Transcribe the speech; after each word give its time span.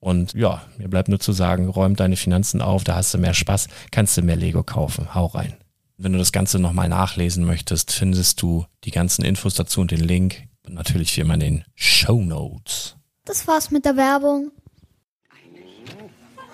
Und 0.00 0.34
ja, 0.34 0.62
mir 0.76 0.88
bleibt 0.88 1.08
nur 1.08 1.18
zu 1.18 1.32
sagen, 1.32 1.68
räum 1.68 1.96
deine 1.96 2.16
Finanzen 2.16 2.62
auf, 2.62 2.84
da 2.84 2.94
hast 2.94 3.12
du 3.14 3.18
mehr 3.18 3.34
Spaß, 3.34 3.68
kannst 3.90 4.16
du 4.16 4.22
mehr 4.22 4.36
Lego 4.36 4.62
kaufen. 4.62 5.14
Hau 5.14 5.26
rein. 5.26 5.56
Wenn 5.96 6.12
du 6.12 6.18
das 6.18 6.30
Ganze 6.30 6.60
nochmal 6.60 6.88
nachlesen 6.88 7.44
möchtest, 7.44 7.90
findest 7.90 8.40
du 8.40 8.66
die 8.84 8.92
ganzen 8.92 9.24
Infos 9.24 9.54
dazu 9.54 9.80
und 9.80 9.90
den 9.90 10.00
Link. 10.00 10.44
Und 10.64 10.74
natürlich 10.74 11.16
wie 11.16 11.22
immer 11.22 11.34
in 11.34 11.40
den 11.40 11.64
Show 11.74 12.20
Notes. 12.22 12.96
Das 13.24 13.48
war's 13.48 13.70
mit 13.70 13.84
der 13.84 13.96
Werbung. 13.96 14.52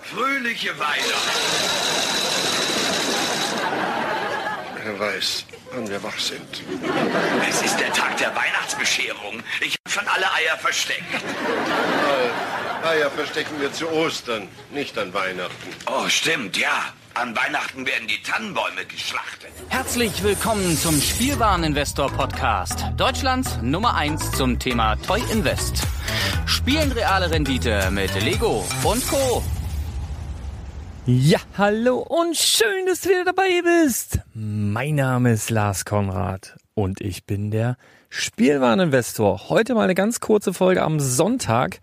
Fröhliche 0.01 0.69
Weihnachten. 0.79 1.85
Wer 4.83 4.99
weiß, 4.99 5.45
wann 5.73 5.89
wir 5.89 6.01
wach 6.03 6.19
sind. 6.19 6.63
Es 7.49 7.61
ist 7.61 7.79
der 7.79 7.91
Tag 7.93 8.17
der 8.17 8.35
Weihnachtsbescherung. 8.35 9.41
Ich 9.61 9.75
habe 9.85 9.89
schon 9.89 10.07
alle 10.07 10.31
Eier 10.31 10.57
versteckt. 10.57 11.03
Eier 12.85 13.09
verstecken 13.09 13.59
wir 13.59 13.73
zu 13.73 13.89
Ostern, 13.89 14.47
nicht 14.71 14.95
an 14.99 15.11
Weihnachten. 15.11 15.69
Oh, 15.87 16.07
stimmt, 16.07 16.55
ja. 16.55 16.93
An 17.15 17.35
Weihnachten 17.35 17.83
werden 17.87 18.07
die 18.07 18.21
Tannenbäume 18.21 18.85
geschlachtet. 18.87 19.49
Herzlich 19.69 20.21
willkommen 20.21 20.77
zum 20.77 21.01
Spielwareninvestor 21.01 22.11
Podcast. 22.11 22.85
Deutschlands 22.95 23.57
Nummer 23.63 23.95
1 23.95 24.33
zum 24.33 24.59
Thema 24.59 24.97
Toy 24.97 25.19
Invest. 25.31 25.81
Spielen 26.45 26.91
reale 26.91 27.31
Rendite 27.31 27.89
mit 27.89 28.13
Lego 28.21 28.63
und 28.83 29.07
Co. 29.07 29.41
Ja, 31.07 31.39
hallo 31.57 31.97
und 31.97 32.37
schön, 32.37 32.85
dass 32.85 33.01
du 33.01 33.09
wieder 33.09 33.25
dabei 33.25 33.61
bist. 33.63 34.19
Mein 34.35 34.95
Name 34.95 35.31
ist 35.31 35.49
Lars 35.49 35.85
Konrad 35.85 36.55
und 36.75 37.01
ich 37.01 37.25
bin 37.25 37.49
der 37.49 37.77
Spielwareninvestor. 38.09 39.49
Heute 39.49 39.73
mal 39.73 39.85
eine 39.85 39.95
ganz 39.95 40.19
kurze 40.19 40.53
Folge 40.53 40.83
am 40.83 40.99
Sonntag. 40.99 41.79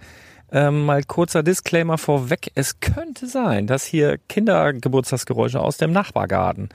Ähm, 0.52 0.84
mal 0.84 1.02
kurzer 1.02 1.42
Disclaimer 1.42 1.96
vorweg. 1.96 2.52
Es 2.54 2.80
könnte 2.80 3.26
sein, 3.26 3.66
dass 3.66 3.84
hier 3.84 4.18
Kindergeburtstagsgeräusche 4.28 5.60
aus 5.60 5.78
dem 5.78 5.92
Nachbargarten 5.92 6.68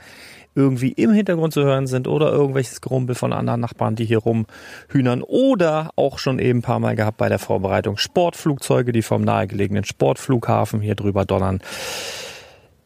irgendwie 0.56 0.90
im 0.90 1.12
Hintergrund 1.12 1.52
zu 1.52 1.62
hören 1.62 1.86
sind 1.86 2.08
oder 2.08 2.32
irgendwelches 2.32 2.80
Gerumpel 2.80 3.14
von 3.14 3.32
anderen 3.32 3.60
Nachbarn, 3.60 3.94
die 3.94 4.04
hier 4.04 4.18
rumhühnern 4.18 5.22
oder 5.22 5.90
auch 5.94 6.18
schon 6.18 6.40
eben 6.40 6.58
ein 6.58 6.62
paar 6.62 6.80
Mal 6.80 6.96
gehabt 6.96 7.18
bei 7.18 7.28
der 7.28 7.38
Vorbereitung 7.38 7.96
Sportflugzeuge, 7.96 8.90
die 8.90 9.02
vom 9.02 9.22
nahegelegenen 9.22 9.84
Sportflughafen 9.84 10.80
hier 10.80 10.96
drüber 10.96 11.24
donnern. 11.24 11.60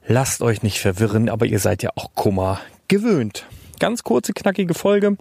Lasst 0.06 0.42
euch 0.42 0.62
nicht 0.62 0.80
verwirren, 0.80 1.30
aber 1.30 1.46
ihr 1.46 1.60
seid 1.60 1.82
ja 1.82 1.90
auch 1.94 2.14
Kummer 2.14 2.60
gewöhnt. 2.88 3.46
Ganz 3.78 4.02
kurze, 4.02 4.34
knackige 4.34 4.74
Folge. 4.74 5.16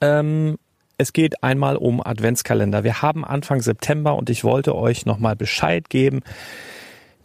Ähm, 0.00 0.56
es 0.98 1.12
geht 1.12 1.44
einmal 1.44 1.76
um 1.76 2.04
Adventskalender. 2.04 2.82
Wir 2.82 3.00
haben 3.00 3.24
Anfang 3.24 3.60
September 3.60 4.16
und 4.16 4.28
ich 4.30 4.42
wollte 4.42 4.74
euch 4.74 5.06
nochmal 5.06 5.36
Bescheid 5.36 5.88
geben, 5.88 6.20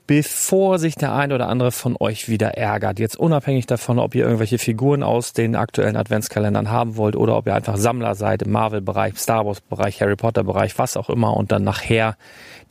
bevor 0.05 0.79
sich 0.79 0.95
der 0.95 1.13
ein 1.13 1.31
oder 1.31 1.47
andere 1.47 1.71
von 1.71 1.95
euch 1.99 2.27
wieder 2.27 2.57
ärgert. 2.57 2.99
Jetzt 2.99 3.17
unabhängig 3.17 3.67
davon, 3.67 3.99
ob 3.99 4.15
ihr 4.15 4.23
irgendwelche 4.23 4.57
Figuren 4.57 5.01
aus 5.01 5.33
den 5.33 5.55
aktuellen 5.55 5.95
Adventskalendern 5.95 6.69
haben 6.69 6.97
wollt 6.97 7.15
oder 7.15 7.37
ob 7.37 7.47
ihr 7.47 7.55
einfach 7.55 7.77
Sammler 7.77 8.15
seid 8.15 8.41
im 8.41 8.51
Marvel-Bereich, 8.51 9.17
Star 9.17 9.45
Wars-Bereich, 9.45 10.01
Harry 10.01 10.15
Potter-Bereich, 10.15 10.77
was 10.77 10.97
auch 10.97 11.09
immer 11.09 11.37
und 11.37 11.51
dann 11.51 11.63
nachher 11.63 12.17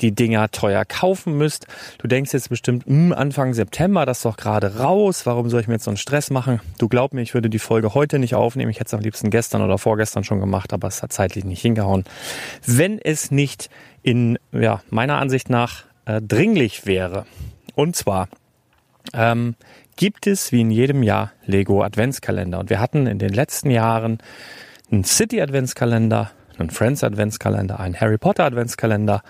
die 0.00 0.12
Dinger 0.12 0.50
teuer 0.50 0.84
kaufen 0.84 1.38
müsst. 1.38 1.66
Du 1.98 2.08
denkst 2.08 2.32
jetzt 2.32 2.50
bestimmt, 2.50 2.84
hm, 2.86 3.12
Anfang 3.12 3.54
September, 3.54 4.04
das 4.04 4.18
ist 4.18 4.24
doch 4.24 4.36
gerade 4.36 4.78
raus, 4.78 5.24
warum 5.24 5.48
soll 5.48 5.60
ich 5.60 5.68
mir 5.68 5.74
jetzt 5.74 5.84
so 5.84 5.90
einen 5.90 5.96
Stress 5.96 6.30
machen? 6.30 6.60
Du 6.78 6.88
glaub 6.88 7.14
mir, 7.14 7.22
ich 7.22 7.34
würde 7.34 7.48
die 7.48 7.58
Folge 7.58 7.94
heute 7.94 8.18
nicht 8.18 8.34
aufnehmen. 8.34 8.70
Ich 8.70 8.80
hätte 8.80 8.88
es 8.88 8.94
am 8.94 9.00
liebsten 9.00 9.30
gestern 9.30 9.62
oder 9.62 9.78
vorgestern 9.78 10.24
schon 10.24 10.40
gemacht, 10.40 10.72
aber 10.72 10.88
es 10.88 11.02
hat 11.02 11.12
zeitlich 11.12 11.44
nicht 11.44 11.62
hingehauen. 11.62 12.04
Wenn 12.66 12.98
es 12.98 13.30
nicht 13.30 13.70
in 14.02 14.38
ja, 14.52 14.82
meiner 14.90 15.18
Ansicht 15.18 15.48
nach 15.48 15.84
äh, 16.04 16.20
dringlich 16.20 16.86
wäre. 16.86 17.26
Und 17.74 17.96
zwar 17.96 18.28
ähm, 19.14 19.54
gibt 19.96 20.26
es 20.26 20.52
wie 20.52 20.60
in 20.60 20.70
jedem 20.70 21.02
Jahr 21.02 21.32
Lego 21.46 21.82
Adventskalender. 21.82 22.58
Und 22.58 22.70
wir 22.70 22.80
hatten 22.80 23.06
in 23.06 23.18
den 23.18 23.32
letzten 23.32 23.70
Jahren 23.70 24.18
einen 24.90 25.04
City 25.04 25.40
Adventskalender, 25.40 26.30
einen 26.58 26.70
Friends 26.70 27.02
Adventskalender, 27.02 27.80
einen 27.80 27.98
Harry 27.98 28.18
Potter 28.18 28.44
Adventskalender 28.44 29.22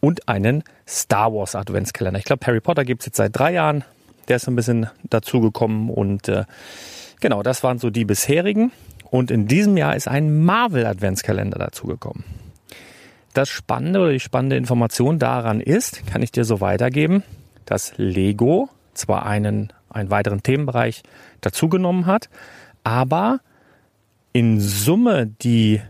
und 0.00 0.28
einen 0.28 0.64
Star 0.86 1.32
Wars 1.32 1.54
Adventskalender. 1.54 2.18
Ich 2.18 2.24
glaube, 2.24 2.46
Harry 2.46 2.60
Potter 2.60 2.84
gibt 2.84 3.02
es 3.02 3.06
jetzt 3.06 3.16
seit 3.16 3.36
drei 3.38 3.52
Jahren. 3.52 3.84
Der 4.28 4.36
ist 4.36 4.48
ein 4.48 4.56
bisschen 4.56 4.88
dazugekommen 5.04 5.90
und 5.90 6.28
äh, 6.28 6.44
genau, 7.20 7.42
das 7.42 7.62
waren 7.62 7.78
so 7.78 7.90
die 7.90 8.04
bisherigen. 8.04 8.72
Und 9.10 9.30
in 9.30 9.46
diesem 9.46 9.76
Jahr 9.76 9.96
ist 9.96 10.06
ein 10.06 10.44
Marvel 10.44 10.86
Adventskalender 10.86 11.58
dazugekommen. 11.58 12.24
Das 13.32 13.48
Spannende 13.48 14.00
oder 14.00 14.12
die 14.12 14.20
spannende 14.20 14.56
Information 14.56 15.18
daran 15.18 15.60
ist, 15.60 16.06
kann 16.06 16.22
ich 16.22 16.32
dir 16.32 16.44
so 16.44 16.60
weitergeben, 16.60 17.22
dass 17.64 17.92
Lego 17.96 18.68
zwar 18.94 19.26
einen, 19.26 19.72
einen 19.88 20.10
weiteren 20.10 20.42
Themenbereich 20.42 21.02
dazugenommen 21.40 22.06
hat, 22.06 22.28
aber 22.82 23.40
in 24.32 24.60
Summe 24.60 25.26
die 25.26 25.80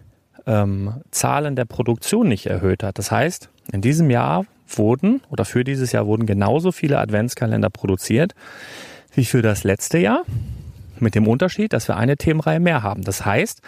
ähm, 0.46 1.02
Zahlen 1.10 1.56
der 1.56 1.64
Produktion 1.64 2.28
nicht 2.28 2.46
erhöht 2.46 2.82
hat. 2.82 2.98
Das 2.98 3.10
heißt, 3.10 3.48
in 3.72 3.80
diesem 3.80 4.10
Jahr 4.10 4.44
wurden 4.68 5.22
oder 5.30 5.44
für 5.44 5.64
dieses 5.64 5.92
Jahr 5.92 6.06
wurden 6.06 6.26
genauso 6.26 6.72
viele 6.72 6.98
Adventskalender 6.98 7.70
produziert 7.70 8.34
wie 9.14 9.24
für 9.24 9.42
das 9.42 9.64
letzte 9.64 9.98
Jahr. 9.98 10.22
Mit 10.98 11.14
dem 11.14 11.26
Unterschied, 11.26 11.72
dass 11.72 11.88
wir 11.88 11.96
eine 11.96 12.16
Themenreihe 12.16 12.60
mehr 12.60 12.82
haben. 12.82 13.02
Das 13.02 13.24
heißt, 13.24 13.62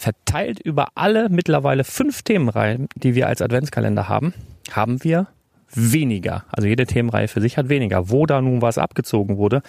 verteilt 0.00 0.60
über 0.60 0.88
alle 0.94 1.28
mittlerweile 1.28 1.84
fünf 1.84 2.22
Themenreihen, 2.22 2.88
die 2.94 3.14
wir 3.14 3.26
als 3.26 3.42
Adventskalender 3.42 4.08
haben, 4.08 4.32
haben 4.70 5.04
wir 5.04 5.26
weniger. 5.72 6.44
Also 6.50 6.66
jede 6.66 6.86
Themenreihe 6.86 7.28
für 7.28 7.42
sich 7.42 7.58
hat 7.58 7.68
weniger. 7.68 8.08
Wo 8.08 8.24
da 8.24 8.40
nun 8.40 8.62
was 8.62 8.78
abgezogen 8.78 9.36
wurde, 9.36 9.62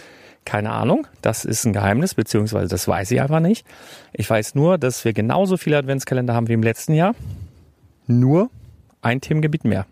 keine 0.46 0.72
Ahnung. 0.72 1.06
Das 1.22 1.44
ist 1.44 1.66
ein 1.66 1.74
Geheimnis, 1.74 2.16
beziehungsweise 2.16 2.70
das 2.70 2.88
weiß 2.88 3.12
ich 3.12 3.22
einfach 3.22 3.42
nicht. 3.42 3.66
Ich 4.14 4.30
weiß 4.30 4.56
nur, 4.56 4.78
dass 4.78 5.04
wir 5.04 5.12
genauso 5.12 5.58
viele 5.58 5.78
Adventskalender 5.78 6.34
haben 6.34 6.48
wie 6.48 6.54
im 6.54 6.64
letzten 6.64 6.94
Jahr. 6.94 7.14
Nur 8.08 8.50
ein 9.02 9.20
Themengebiet 9.20 9.66
mehr. 9.66 9.86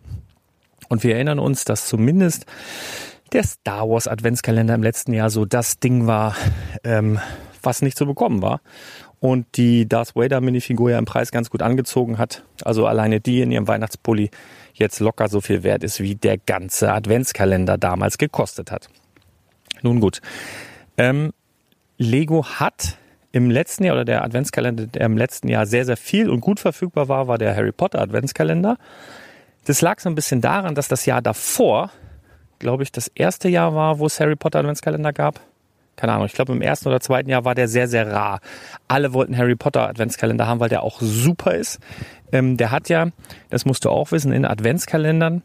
Und 0.87 1.03
wir 1.03 1.15
erinnern 1.15 1.39
uns, 1.39 1.65
dass 1.65 1.85
zumindest 1.85 2.45
der 3.33 3.43
Star 3.43 3.89
Wars 3.89 4.07
Adventskalender 4.07 4.73
im 4.73 4.83
letzten 4.83 5.13
Jahr 5.13 5.29
so 5.29 5.45
das 5.45 5.79
Ding 5.79 6.07
war, 6.07 6.35
ähm, 6.85 7.19
was 7.61 7.81
nicht 7.81 7.97
zu 7.97 8.05
bekommen 8.05 8.41
war. 8.41 8.61
Und 9.19 9.45
die 9.57 9.87
Darth 9.87 10.15
Vader 10.15 10.39
Minifigur 10.39 10.91
ja 10.91 10.97
im 10.99 11.05
Preis 11.05 11.31
ganz 11.31 11.49
gut 11.49 11.61
angezogen 11.61 12.17
hat. 12.17 12.43
Also 12.63 12.87
alleine 12.87 13.19
die 13.19 13.41
in 13.41 13.51
ihrem 13.51 13.67
Weihnachtspulli 13.67 14.31
jetzt 14.73 14.99
locker 14.99 15.27
so 15.27 15.41
viel 15.41 15.63
wert 15.63 15.83
ist, 15.83 15.99
wie 15.99 16.15
der 16.15 16.37
ganze 16.37 16.93
Adventskalender 16.93 17.77
damals 17.77 18.17
gekostet 18.17 18.71
hat. 18.71 18.89
Nun 19.81 19.99
gut. 19.99 20.21
Ähm, 20.97 21.31
Lego 21.97 22.45
hat 22.45 22.97
im 23.31 23.51
letzten 23.51 23.83
Jahr 23.83 23.95
oder 23.95 24.05
der 24.05 24.23
Adventskalender, 24.23 24.87
der 24.87 25.05
im 25.05 25.17
letzten 25.17 25.49
Jahr 25.49 25.65
sehr, 25.65 25.85
sehr 25.85 25.97
viel 25.97 26.29
und 26.29 26.39
gut 26.39 26.59
verfügbar 26.59 27.09
war, 27.09 27.27
war 27.27 27.37
der 27.37 27.55
Harry 27.55 27.71
Potter 27.71 28.01
Adventskalender. 28.01 28.77
Das 29.65 29.81
lag 29.81 29.99
so 29.99 30.09
ein 30.09 30.15
bisschen 30.15 30.41
daran, 30.41 30.75
dass 30.75 30.87
das 30.87 31.05
Jahr 31.05 31.21
davor, 31.21 31.91
glaube 32.57 32.83
ich, 32.83 32.91
das 32.91 33.07
erste 33.07 33.49
Jahr 33.49 33.75
war, 33.75 33.99
wo 33.99 34.05
es 34.05 34.19
Harry 34.19 34.35
Potter 34.35 34.59
Adventskalender 34.59 35.13
gab. 35.13 35.41
Keine 35.99 36.13
Ahnung, 36.13 36.27
ich 36.27 36.33
glaube 36.33 36.53
im 36.53 36.61
ersten 36.61 36.87
oder 36.87 37.01
zweiten 37.01 37.29
Jahr 37.29 37.43
war 37.43 37.55
der 37.55 37.67
sehr, 37.67 37.89
sehr 37.89 38.09
rar. 38.09 38.39
Alle 38.87 39.11
wollten 39.11 39.37
Harry 39.37 39.57
Potter 39.57 39.89
Adventskalender 39.89 40.47
haben, 40.47 40.61
weil 40.61 40.69
der 40.69 40.81
auch 40.81 41.01
super 41.01 41.55
ist. 41.55 41.79
Ähm, 42.31 42.55
der 42.55 42.71
hat 42.71 42.87
ja, 42.87 43.07
das 43.49 43.65
musst 43.65 43.83
du 43.83 43.89
auch 43.89 44.13
wissen, 44.13 44.31
in 44.31 44.45
Adventskalendern, 44.45 45.43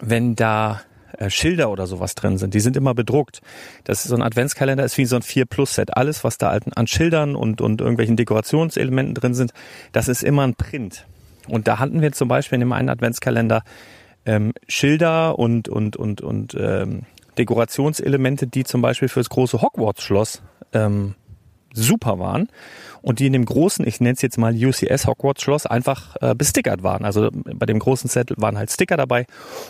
wenn 0.00 0.36
da 0.36 0.80
äh, 1.18 1.28
Schilder 1.28 1.68
oder 1.68 1.86
sowas 1.86 2.14
drin 2.14 2.38
sind. 2.38 2.54
Die 2.54 2.60
sind 2.60 2.78
immer 2.78 2.94
bedruckt. 2.94 3.42
Das 3.84 4.06
ist 4.06 4.08
so 4.08 4.16
ein 4.16 4.22
Adventskalender 4.22 4.84
ist 4.84 4.96
wie 4.96 5.04
so 5.04 5.16
ein 5.16 5.22
4 5.22 5.44
Plus 5.44 5.74
Set. 5.74 5.94
Alles, 5.98 6.24
was 6.24 6.38
da 6.38 6.58
an 6.74 6.86
Schildern 6.86 7.36
und, 7.36 7.60
und 7.60 7.82
irgendwelchen 7.82 8.16
Dekorationselementen 8.16 9.16
drin 9.16 9.34
sind, 9.34 9.52
das 9.92 10.08
ist 10.08 10.24
immer 10.24 10.46
ein 10.46 10.54
Print. 10.54 11.04
Und 11.46 11.68
da 11.68 11.78
hatten 11.78 12.00
wir 12.00 12.12
zum 12.12 12.28
Beispiel 12.28 12.56
in 12.56 12.60
dem 12.60 12.72
einen 12.72 12.88
Adventskalender 12.88 13.64
ähm, 14.24 14.54
Schilder 14.66 15.38
und, 15.38 15.68
und, 15.68 15.96
und, 15.96 16.22
und 16.22 16.56
ähm, 16.58 17.02
Dekorationselemente, 17.38 18.46
die 18.46 18.64
zum 18.64 18.82
Beispiel 18.82 19.08
fürs 19.08 19.30
große 19.30 19.62
Hogwarts-Schloss 19.62 20.42
ähm, 20.72 21.14
super 21.72 22.18
waren 22.18 22.48
und 23.02 23.18
die 23.18 23.26
in 23.26 23.32
dem 23.32 23.44
großen, 23.44 23.86
ich 23.86 24.00
nenne 24.00 24.14
es 24.14 24.22
jetzt 24.22 24.38
mal 24.38 24.54
UCS 24.54 25.06
Hogwarts 25.06 25.42
Schloss, 25.42 25.66
einfach 25.66 26.16
äh, 26.20 26.34
bestickert 26.34 26.82
waren. 26.82 27.04
Also 27.04 27.30
bei 27.32 27.66
dem 27.66 27.78
großen 27.78 28.08
Set 28.08 28.32
waren 28.36 28.58
halt 28.58 28.70
Sticker 28.70 28.96
dabei 28.96 29.26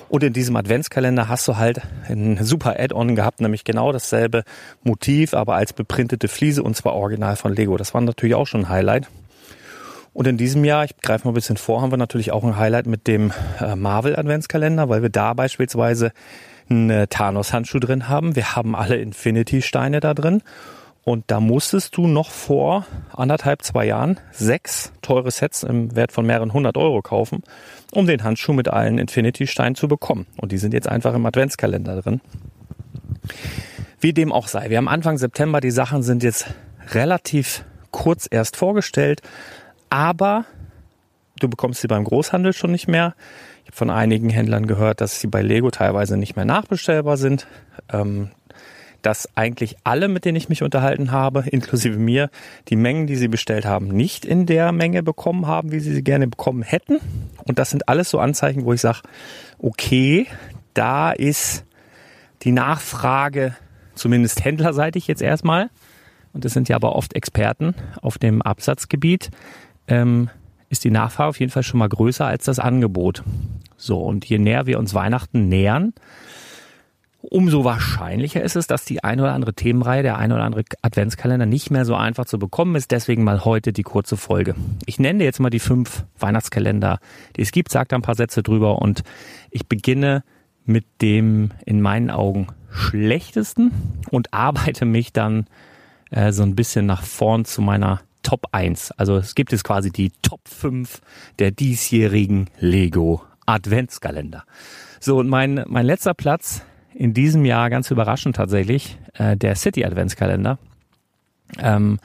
und 0.09 0.23
in 0.23 0.33
diesem 0.33 0.57
Adventskalender 0.57 1.29
hast 1.29 1.47
du 1.49 1.57
halt 1.57 1.81
ein 2.09 2.43
super 2.43 2.79
Add-on 2.79 3.17
gehabt, 3.17 3.41
nämlich 3.41 3.65
genau 3.65 3.93
dasselbe 3.93 4.45
Motiv, 4.83 5.35
aber 5.35 5.55
als 5.55 5.73
beprintete 5.73 6.29
Fliese 6.29 6.63
und 6.63 6.77
zwar 6.77 6.95
original 6.95 7.37
von 7.37 7.55
Lego. 7.55 7.77
Das 7.77 7.95
war 7.95 8.01
natürlich 8.01 8.35
auch 8.35 8.47
schon 8.47 8.63
ein 8.63 8.69
Highlight. 8.69 9.09
Und 10.15 10.27
in 10.27 10.37
diesem 10.37 10.65
Jahr, 10.65 10.85
ich 10.85 10.97
greife 10.97 11.27
mal 11.27 11.31
ein 11.31 11.35
bisschen 11.35 11.59
vor, 11.59 11.81
haben 11.81 11.93
wir 11.93 11.97
natürlich 11.97 12.33
auch 12.33 12.43
ein 12.43 12.57
Highlight 12.57 12.87
mit 12.87 13.07
dem 13.07 13.33
äh, 13.61 13.77
Marvel 13.77 14.17
Adventskalender, 14.17 14.89
weil 14.89 15.03
wir 15.03 15.11
da 15.11 15.33
beispielsweise 15.35 16.11
einen 16.71 16.91
äh, 16.91 17.07
Thanos-Handschuh 17.07 17.79
drin 17.79 18.09
haben. 18.09 18.37
Wir 18.37 18.57
haben 18.57 18.75
alle 18.77 18.97
Infinity-Steine 18.97 20.01
da 20.01 20.15
drin 20.15 20.43
und 21.05 21.25
da 21.29 21.41
musstest 21.41 21.97
du 21.97 22.07
noch 22.07 22.31
vor 22.31 22.87
anderthalb, 23.17 23.63
zwei 23.63 23.87
Jahren 23.87 24.21
sechs 24.31 24.93
teure 25.01 25.31
Sets 25.31 25.63
im 25.63 25.97
Wert 25.97 26.13
von 26.13 26.27
mehreren 26.27 26.53
hundert 26.53 26.77
Euro 26.77 27.01
kaufen, 27.01 27.43
um 27.93 28.07
den 28.07 28.23
Handschuh 28.23 28.53
mit 28.53 28.69
allen 28.69 28.99
Infinity-Steinen 28.99 29.75
zu 29.75 29.89
bekommen. 29.89 30.27
Und 30.37 30.53
die 30.53 30.59
sind 30.59 30.75
jetzt 30.75 30.89
einfach 30.89 31.15
im 31.15 31.25
Adventskalender 31.25 32.03
drin. 32.03 32.21
Wie 34.01 34.13
dem 34.13 34.33
auch 34.33 34.49
sei. 34.49 34.71
Wir 34.71 34.77
haben 34.77 34.89
Anfang 34.89 35.19
September, 35.19 35.61
die 35.61 35.71
Sachen 35.71 36.03
sind 36.03 36.23
jetzt 36.23 36.47
relativ 36.93 37.65
kurz 37.91 38.29
erst 38.31 38.57
vorgestellt, 38.57 39.23
aber 39.91 40.45
du 41.39 41.49
bekommst 41.49 41.81
sie 41.81 41.89
beim 41.89 42.05
Großhandel 42.05 42.53
schon 42.53 42.73
nicht 42.73 42.89
mehr. 42.89 43.15
Ich 43.65 43.71
habe 43.71 43.77
von 43.77 43.91
einigen 43.91 44.31
Händlern 44.31 44.67
gehört, 44.67 45.01
dass 45.01 45.21
sie 45.21 45.27
bei 45.27 45.43
Lego 45.43 45.71
teilweise 45.71 46.17
nicht 46.17 46.37
mehr 46.37 46.45
nachbestellbar 46.45 47.17
sind. 47.17 47.47
Ähm, 47.93 48.31
dass 49.03 49.29
eigentlich 49.37 49.77
alle, 49.85 50.09
mit 50.09 50.25
denen 50.25 50.37
ich 50.37 50.49
mich 50.49 50.63
unterhalten 50.63 51.13
habe, 51.13 51.45
inklusive 51.51 51.99
mir, 51.99 52.31
die 52.69 52.77
Mengen, 52.77 53.07
die 53.07 53.17
sie 53.17 53.29
bestellt 53.29 53.65
haben, 53.65 53.89
nicht 53.89 54.25
in 54.25 54.47
der 54.47 54.73
Menge 54.73 55.03
bekommen 55.03 55.47
haben, 55.47 55.71
wie 55.73 55.81
sie 55.81 55.95
sie 55.95 56.03
gerne 56.03 56.27
bekommen 56.27 56.63
hätten. 56.63 56.99
Und 57.45 57.59
das 57.59 57.71
sind 57.71 57.89
alles 57.89 58.11
so 58.11 58.19
Anzeichen, 58.19 58.65
wo 58.65 58.73
ich 58.73 58.81
sage, 58.81 59.01
okay, 59.59 60.27
da 60.75 61.13
ist 61.13 61.65
die 62.43 62.53
Nachfrage, 62.53 63.57
zumindest 63.95 64.45
händlerseitig 64.45 65.07
jetzt 65.07 65.23
erstmal, 65.23 65.71
und 66.33 66.45
das 66.45 66.53
sind 66.53 66.69
ja 66.69 66.77
aber 66.77 66.95
oft 66.95 67.15
Experten 67.15 67.75
auf 68.03 68.19
dem 68.19 68.43
Absatzgebiet, 68.43 69.31
ähm, 69.87 70.29
ist 70.69 70.85
die 70.85 70.91
Nachfrage 70.91 71.29
auf 71.31 71.41
jeden 71.41 71.53
Fall 71.53 71.63
schon 71.63 71.79
mal 71.79 71.89
größer 71.89 72.27
als 72.27 72.45
das 72.45 72.59
Angebot. 72.59 73.23
So, 73.77 74.01
und 74.01 74.25
je 74.25 74.39
näher 74.39 74.67
wir 74.67 74.79
uns 74.79 74.95
Weihnachten 74.95 75.49
nähern, 75.49 75.95
umso 77.21 77.65
wahrscheinlicher 77.65 78.43
ist 78.43 78.57
es, 78.57 78.67
dass 78.67 78.85
die 78.85 79.03
ein 79.03 79.21
oder 79.21 79.33
andere 79.33 79.55
Themenreihe, 79.55 80.03
der 80.03 80.19
ein 80.19 80.33
oder 80.33 80.45
andere 80.45 80.65
Adventskalender 80.83 81.47
nicht 81.47 81.71
mehr 81.71 81.85
so 81.85 81.95
einfach 81.95 82.27
zu 82.27 82.39
bekommen 82.39 82.75
ist. 82.77 82.91
Deswegen 82.91 83.25
mal 83.25 83.45
heute 83.45 83.73
die 83.73 83.83
kurze 83.83 84.17
Folge. 84.17 84.55
Ich 84.87 84.99
nenne 84.99 85.25
jetzt 85.25 85.41
mal 85.41 85.51
die 85.51 85.59
fünf 85.59 86.05
Weihnachtskalender, 86.19 87.01
die 87.37 87.43
es 87.43 87.53
gibt, 87.53 87.71
sage 87.71 87.89
da 87.89 87.97
ein 87.97 88.03
paar 88.03 88.15
Sätze 88.15 88.43
drüber 88.43 88.81
und 88.81 89.03
ich 89.51 89.67
beginne 89.67 90.23
mit 90.65 90.85
dem 91.01 91.51
in 91.65 91.81
meinen 91.81 92.11
Augen 92.11 92.49
schlechtesten 92.71 93.73
und 94.11 94.35
arbeite 94.35 94.85
mich 94.85 95.13
dann 95.13 95.47
äh, 96.11 96.33
so 96.33 96.43
ein 96.43 96.55
bisschen 96.55 96.87
nach 96.87 97.03
vorn 97.03 97.45
zu 97.45 97.63
meiner 97.63 98.01
Top 98.29 98.49
1. 98.53 98.91
Also 98.99 99.17
es 99.17 99.35
gibt 99.35 99.53
jetzt 99.53 99.65
quasi 99.65 99.91
die 99.91 100.13
Top 100.21 100.47
5 100.47 101.01
der 101.39 101.51
diesjährigen 101.51 102.51
Lego 102.59 103.23
Adventskalender. 103.47 104.45
So, 105.01 105.17
und 105.17 105.31
mein, 105.31 105.65
mein 105.67 105.87
letzter 105.87 106.13
Platz 106.13 106.61
in 106.93 107.15
diesem 107.15 107.47
Jahr 107.47 107.71
ganz 107.71 107.91
überraschend 107.91 108.37
tatsächlich 108.37 108.99
äh, 109.15 109.35
der 109.35 109.57
City 109.57 109.83
Adventskalender, 109.83 110.59
ähm, 111.59 112.01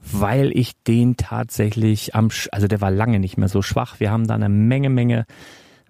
weil 0.00 0.50
ich 0.56 0.82
den 0.84 1.18
tatsächlich 1.18 2.14
am, 2.14 2.30
also 2.52 2.66
der 2.66 2.80
war 2.80 2.90
lange 2.90 3.20
nicht 3.20 3.36
mehr 3.36 3.50
so 3.50 3.60
schwach. 3.60 4.00
Wir 4.00 4.10
haben 4.10 4.26
da 4.26 4.36
eine 4.36 4.48
Menge, 4.48 4.88
Menge 4.88 5.26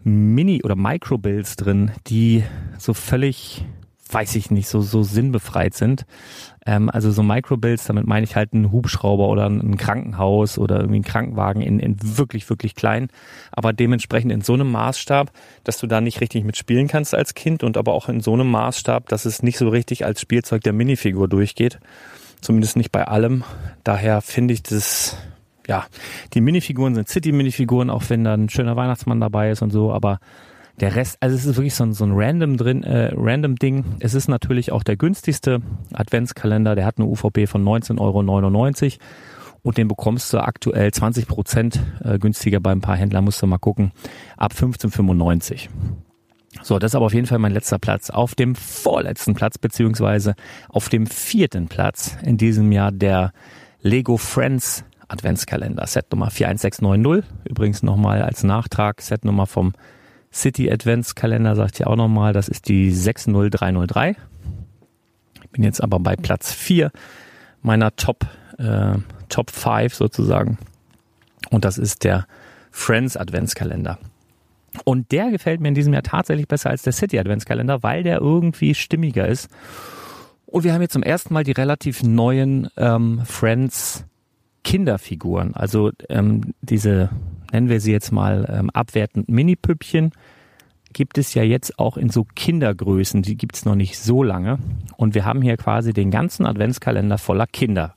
Mini- 0.03 0.65
oder 0.65 0.75
Micro-Builds 0.75 1.55
drin, 1.55 1.93
die 2.09 2.43
so 2.77 2.93
völlig 2.93 3.65
weiß 4.13 4.35
ich 4.37 4.51
nicht, 4.51 4.69
so, 4.69 4.81
so 4.81 5.03
sinnbefreit 5.03 5.75
sind. 5.75 6.05
Ähm, 6.67 6.91
also 6.91 7.11
so 7.11 7.23
Microbuilds, 7.23 7.85
damit 7.85 8.07
meine 8.07 8.25
ich 8.25 8.37
halt 8.37 8.53
einen 8.53 8.73
Hubschrauber 8.73 9.29
oder 9.29 9.47
ein 9.47 9.77
Krankenhaus 9.77 10.59
oder 10.59 10.77
irgendwie 10.77 10.97
einen 10.97 11.05
Krankenwagen 11.05 11.63
in, 11.63 11.81
in 11.81 11.97
wirklich, 12.01 12.49
wirklich 12.49 12.75
klein. 12.75 13.09
Aber 13.53 13.73
dementsprechend 13.73 14.33
in 14.33 14.43
so 14.43 14.55
einem 14.55 14.71
Maßstab, 14.71 15.31
dass 15.65 15.79
du 15.79 15.87
da 15.87 16.01
nicht 16.01 16.21
richtig 16.21 16.45
mitspielen 16.45 16.89
kannst 16.89 17.15
als 17.15 17.35
Kind 17.35 17.63
und 17.63 17.77
aber 17.77 17.93
auch 17.93 18.09
in 18.09 18.21
so 18.21 18.33
einem 18.33 18.51
Maßstab, 18.51 19.09
dass 19.09 19.25
es 19.25 19.43
nicht 19.43 19.59
so 19.59 19.69
richtig 19.69 20.05
als 20.05 20.21
Spielzeug 20.21 20.63
der 20.63 20.73
Minifigur 20.73 21.29
durchgeht. 21.29 21.79
Zumindest 22.41 22.77
nicht 22.77 22.93
bei 22.93 23.07
allem. 23.07 23.45
Daher 23.85 24.23
finde 24.23 24.55
ich 24.55 24.63
das, 24.63 25.17
ja, 25.67 25.87
die 26.33 26.41
Minifiguren 26.41 26.95
sind 26.95 27.09
City-Minifiguren, 27.09 27.91
auch 27.91 28.05
wenn 28.09 28.25
da 28.25 28.35
ein 28.35 28.49
schöner 28.49 28.77
Weihnachtsmann 28.77 29.21
dabei 29.21 29.51
ist 29.51 29.63
und 29.63 29.71
so, 29.71 29.93
aber 29.93 30.21
Der 30.81 30.97
Rest, 30.97 31.19
also 31.21 31.37
es 31.37 31.45
ist 31.45 31.57
wirklich 31.57 31.75
so 31.75 31.85
ein, 31.85 31.93
so 31.93 32.05
ein 32.05 32.13
random 32.15 32.57
drin, 32.57 32.83
äh, 32.83 33.13
random 33.15 33.57
Ding. 33.57 33.85
Es 34.01 34.15
ist 34.15 34.29
natürlich 34.29 34.73
auch 34.73 34.83
der 34.83 34.97
günstigste 34.97 35.61
Adventskalender. 35.93 36.75
Der 36.75 36.87
hat 36.87 36.97
eine 36.97 37.07
UVP 37.07 37.47
von 37.47 37.63
19,99 37.63 37.99
Euro 38.01 38.99
und 39.63 39.77
den 39.77 39.89
bekommst 39.89 40.33
du 40.33 40.39
aktuell 40.39 40.91
20 40.91 41.29
Prozent 41.29 41.81
äh, 42.03 42.19
günstiger 42.19 42.61
bei 42.61 42.73
ein 42.73 42.81
paar 42.81 42.97
Händlern. 42.97 43.25
Musst 43.25 43.43
du 43.43 43.47
mal 43.47 43.59
gucken. 43.59 43.93
Ab 44.39 44.53
15,95. 44.59 45.69
So, 46.63 46.79
das 46.79 46.93
ist 46.93 46.95
aber 46.95 47.07
auf 47.07 47.15
jeden 47.15 47.27
Fall 47.27 47.39
mein 47.39 47.53
letzter 47.53 47.79
Platz. 47.79 48.09
Auf 48.09 48.35
dem 48.35 48.55
vorletzten 48.55 49.35
Platz, 49.35 49.59
beziehungsweise 49.59 50.35
auf 50.71 50.89
dem 50.89 51.07
vierten 51.07 51.69
Platz 51.69 52.17
in 52.23 52.39
diesem 52.39 52.73
Jahr 52.73 52.91
der 52.91 53.33
Lego 53.83 54.17
Friends 54.17 54.85
Adventskalender. 55.09 55.87
Set 55.87 56.07
Nummer 56.11 56.31
41690. 56.31 57.31
Übrigens 57.45 57.83
nochmal 57.83 58.23
als 58.23 58.45
Nachtrag. 58.45 59.03
Set 59.03 59.27
Nummer 59.27 59.47
vom 59.47 59.75
City 60.33 60.71
Adventskalender 60.71 61.57
sagt 61.57 61.79
ja 61.79 61.87
auch 61.87 61.97
nochmal, 61.97 62.33
das 62.33 62.49
ist 62.49 62.69
die 62.69 62.93
60303. 62.93 64.17
Ich 65.43 65.51
bin 65.51 65.65
jetzt 65.65 65.83
aber 65.83 65.99
bei 65.99 66.17
Platz 66.17 66.53
4 66.53 66.93
meiner 67.63 67.95
Top, 67.97 68.27
äh, 68.59 68.95
Top 69.29 69.51
5 69.51 69.95
sozusagen. 69.95 70.59
Und 71.51 71.65
das 71.65 71.79
ist 71.79 72.05
der 72.05 72.27
Friends 72.71 73.17
Adventskalender. 73.17 73.99
Und 74.85 75.11
der 75.11 75.31
gefällt 75.31 75.61
mir 75.61 75.69
in 75.69 75.75
diesem 75.75 75.93
Jahr 75.93 76.05
tatsächlich 76.05 76.47
besser 76.47 76.71
als 76.71 76.83
der 76.83 76.93
City 76.93 77.19
Adventskalender, 77.19 77.83
weil 77.83 78.05
der 78.05 78.21
irgendwie 78.21 78.75
stimmiger 78.75 79.27
ist. 79.27 79.51
Und 80.47 80.65
wir 80.65 80.73
haben 80.73 80.83
jetzt 80.83 80.93
zum 80.93 81.03
ersten 81.03 81.35
Mal 81.35 81.45
die 81.45 81.53
relativ 81.53 82.03
neuen 82.03 82.69
ähm, 82.77 83.23
Friends 83.25 84.05
Kinderfiguren. 84.63 85.55
Also 85.55 85.91
ähm, 86.09 86.55
diese 86.61 87.11
nennen 87.53 87.69
wir 87.69 87.81
sie 87.81 87.93
jetzt 87.93 88.13
mal 88.13 88.47
ähm, 88.49 88.71
abwertend 88.71 89.29
Mini-Püppchen, 89.29 90.13
gibt 90.93 91.19
es 91.19 91.35
ja 91.35 91.43
jetzt 91.43 91.79
auch 91.79 91.97
in 91.97 92.11
so 92.11 92.25
Kindergrößen, 92.25 93.23
die 93.23 93.37
gibt 93.37 93.57
es 93.57 93.65
noch 93.65 93.75
nicht 93.75 93.99
so 93.99 94.23
lange. 94.23 94.59
Und 94.97 95.15
wir 95.15 95.25
haben 95.25 95.43
hier 95.43 95.57
quasi 95.57 95.93
den 95.93 96.11
ganzen 96.11 96.47
Adventskalender 96.47 97.19
voller 97.19 97.47
Kinder. 97.47 97.95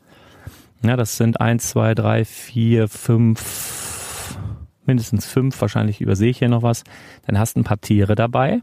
Ja, 0.83 0.95
das 0.95 1.17
sind 1.17 1.39
eins, 1.39 1.69
zwei, 1.69 1.95
drei, 1.95 2.25
vier, 2.25 2.87
fünf, 2.87 4.37
mindestens 4.85 5.25
fünf, 5.25 5.59
wahrscheinlich 5.61 6.01
übersehe 6.01 6.29
ich 6.29 6.39
hier 6.39 6.49
noch 6.49 6.61
was. 6.61 6.83
Dann 7.25 7.39
hast 7.39 7.55
du 7.55 7.61
ein 7.61 7.63
paar 7.63 7.79
Tiere 7.81 8.15
dabei. 8.15 8.61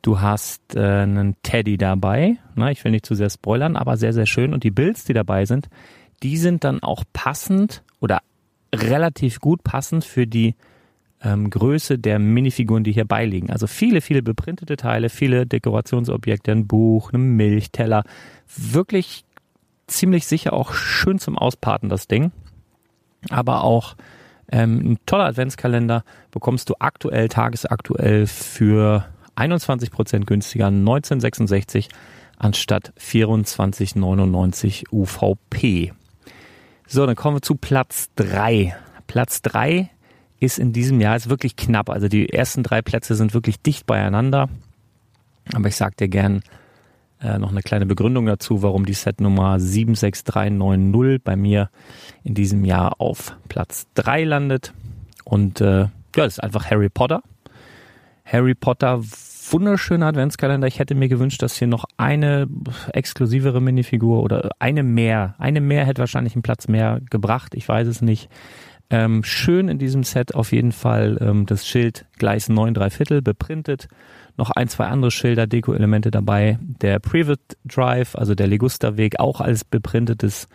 Du 0.00 0.20
hast 0.20 0.76
äh, 0.76 0.80
einen 0.80 1.34
Teddy 1.42 1.76
dabei. 1.76 2.36
Na, 2.54 2.70
ich 2.70 2.84
will 2.84 2.92
nicht 2.92 3.06
zu 3.06 3.14
sehr 3.14 3.30
spoilern, 3.30 3.76
aber 3.76 3.96
sehr, 3.96 4.12
sehr 4.12 4.26
schön. 4.26 4.54
Und 4.54 4.62
die 4.62 4.70
Builds, 4.70 5.04
die 5.04 5.14
dabei 5.14 5.44
sind, 5.44 5.68
die 6.22 6.36
sind 6.36 6.62
dann 6.62 6.82
auch 6.82 7.04
passend 7.12 7.82
oder 8.00 8.20
relativ 8.82 9.40
gut 9.40 9.64
passend 9.64 10.04
für 10.04 10.26
die 10.26 10.54
ähm, 11.22 11.50
Größe 11.50 11.98
der 11.98 12.18
Minifiguren, 12.18 12.84
die 12.84 12.92
hier 12.92 13.06
beiliegen. 13.06 13.50
Also 13.50 13.66
viele, 13.66 14.00
viele 14.00 14.22
beprintete 14.22 14.76
Teile, 14.76 15.08
viele 15.08 15.46
Dekorationsobjekte, 15.46 16.52
ein 16.52 16.66
Buch, 16.66 17.12
eine 17.12 17.22
Milchteller. 17.22 18.04
Wirklich 18.54 19.24
ziemlich 19.86 20.26
sicher 20.26 20.52
auch 20.52 20.74
schön 20.74 21.18
zum 21.18 21.38
Ausparten, 21.38 21.88
das 21.88 22.08
Ding. 22.08 22.32
Aber 23.30 23.64
auch 23.64 23.96
ähm, 24.52 24.92
ein 24.92 24.98
toller 25.06 25.24
Adventskalender 25.24 26.04
bekommst 26.30 26.68
du 26.68 26.74
aktuell, 26.78 27.28
tagesaktuell 27.28 28.26
für 28.26 29.06
21 29.36 29.90
Prozent 29.90 30.26
günstiger, 30.26 30.66
1966 30.66 31.88
anstatt 32.36 32.92
24,99 33.00 34.84
UVP. 34.92 35.92
So, 36.86 37.06
dann 37.06 37.16
kommen 37.16 37.36
wir 37.36 37.42
zu 37.42 37.54
Platz 37.54 38.10
drei. 38.14 38.76
Platz 39.06 39.42
drei 39.42 39.90
ist 40.40 40.58
in 40.58 40.72
diesem 40.72 41.00
Jahr 41.00 41.16
ist 41.16 41.28
wirklich 41.28 41.56
knapp. 41.56 41.88
Also 41.88 42.08
die 42.08 42.30
ersten 42.30 42.62
drei 42.62 42.82
Plätze 42.82 43.14
sind 43.14 43.34
wirklich 43.34 43.60
dicht 43.60 43.86
beieinander. 43.86 44.48
Aber 45.54 45.68
ich 45.68 45.76
sage 45.76 45.96
dir 45.96 46.08
gern 46.08 46.42
äh, 47.20 47.38
noch 47.38 47.50
eine 47.50 47.62
kleine 47.62 47.86
Begründung 47.86 48.26
dazu, 48.26 48.62
warum 48.62 48.84
die 48.86 48.94
Set 48.94 49.20
Nummer 49.20 49.58
76390 49.58 51.22
bei 51.22 51.36
mir 51.36 51.70
in 52.22 52.34
diesem 52.34 52.64
Jahr 52.64 53.00
auf 53.00 53.36
Platz 53.48 53.86
drei 53.94 54.24
landet. 54.24 54.72
Und 55.24 55.60
äh, 55.60 55.80
ja, 55.82 55.90
das 56.14 56.34
ist 56.34 56.42
einfach 56.42 56.70
Harry 56.70 56.88
Potter. 56.88 57.22
Harry 58.24 58.54
Potter 58.54 59.00
wunderschöner 59.54 60.06
Adventskalender. 60.06 60.66
Ich 60.66 60.80
hätte 60.80 60.96
mir 60.96 61.08
gewünscht, 61.08 61.40
dass 61.40 61.56
hier 61.56 61.68
noch 61.68 61.84
eine 61.96 62.48
exklusivere 62.92 63.62
Minifigur 63.62 64.20
oder 64.20 64.50
eine 64.58 64.82
mehr, 64.82 65.36
eine 65.38 65.60
mehr 65.60 65.86
hätte 65.86 66.00
wahrscheinlich 66.00 66.34
einen 66.34 66.42
Platz 66.42 66.66
mehr 66.66 67.00
gebracht. 67.08 67.54
Ich 67.54 67.68
weiß 67.68 67.86
es 67.86 68.02
nicht. 68.02 68.28
Ähm, 68.90 69.22
schön 69.22 69.68
in 69.68 69.78
diesem 69.78 70.02
Set 70.02 70.34
auf 70.34 70.50
jeden 70.50 70.72
Fall 70.72 71.18
ähm, 71.20 71.46
das 71.46 71.68
Schild 71.68 72.04
Gleis 72.18 72.48
9 72.48 72.74
3 72.74 72.90
Viertel 72.90 73.22
beprintet. 73.22 73.86
Noch 74.36 74.50
ein, 74.50 74.66
zwei 74.66 74.86
andere 74.86 75.12
Schilder, 75.12 75.46
Deko-Elemente 75.46 76.10
dabei. 76.10 76.58
Der 76.60 76.98
Private 76.98 77.56
Drive, 77.64 78.16
also 78.16 78.34
der 78.34 78.48
Legusta-Weg, 78.48 79.20
auch 79.20 79.40
als 79.40 79.64
beprintetes, 79.64 80.48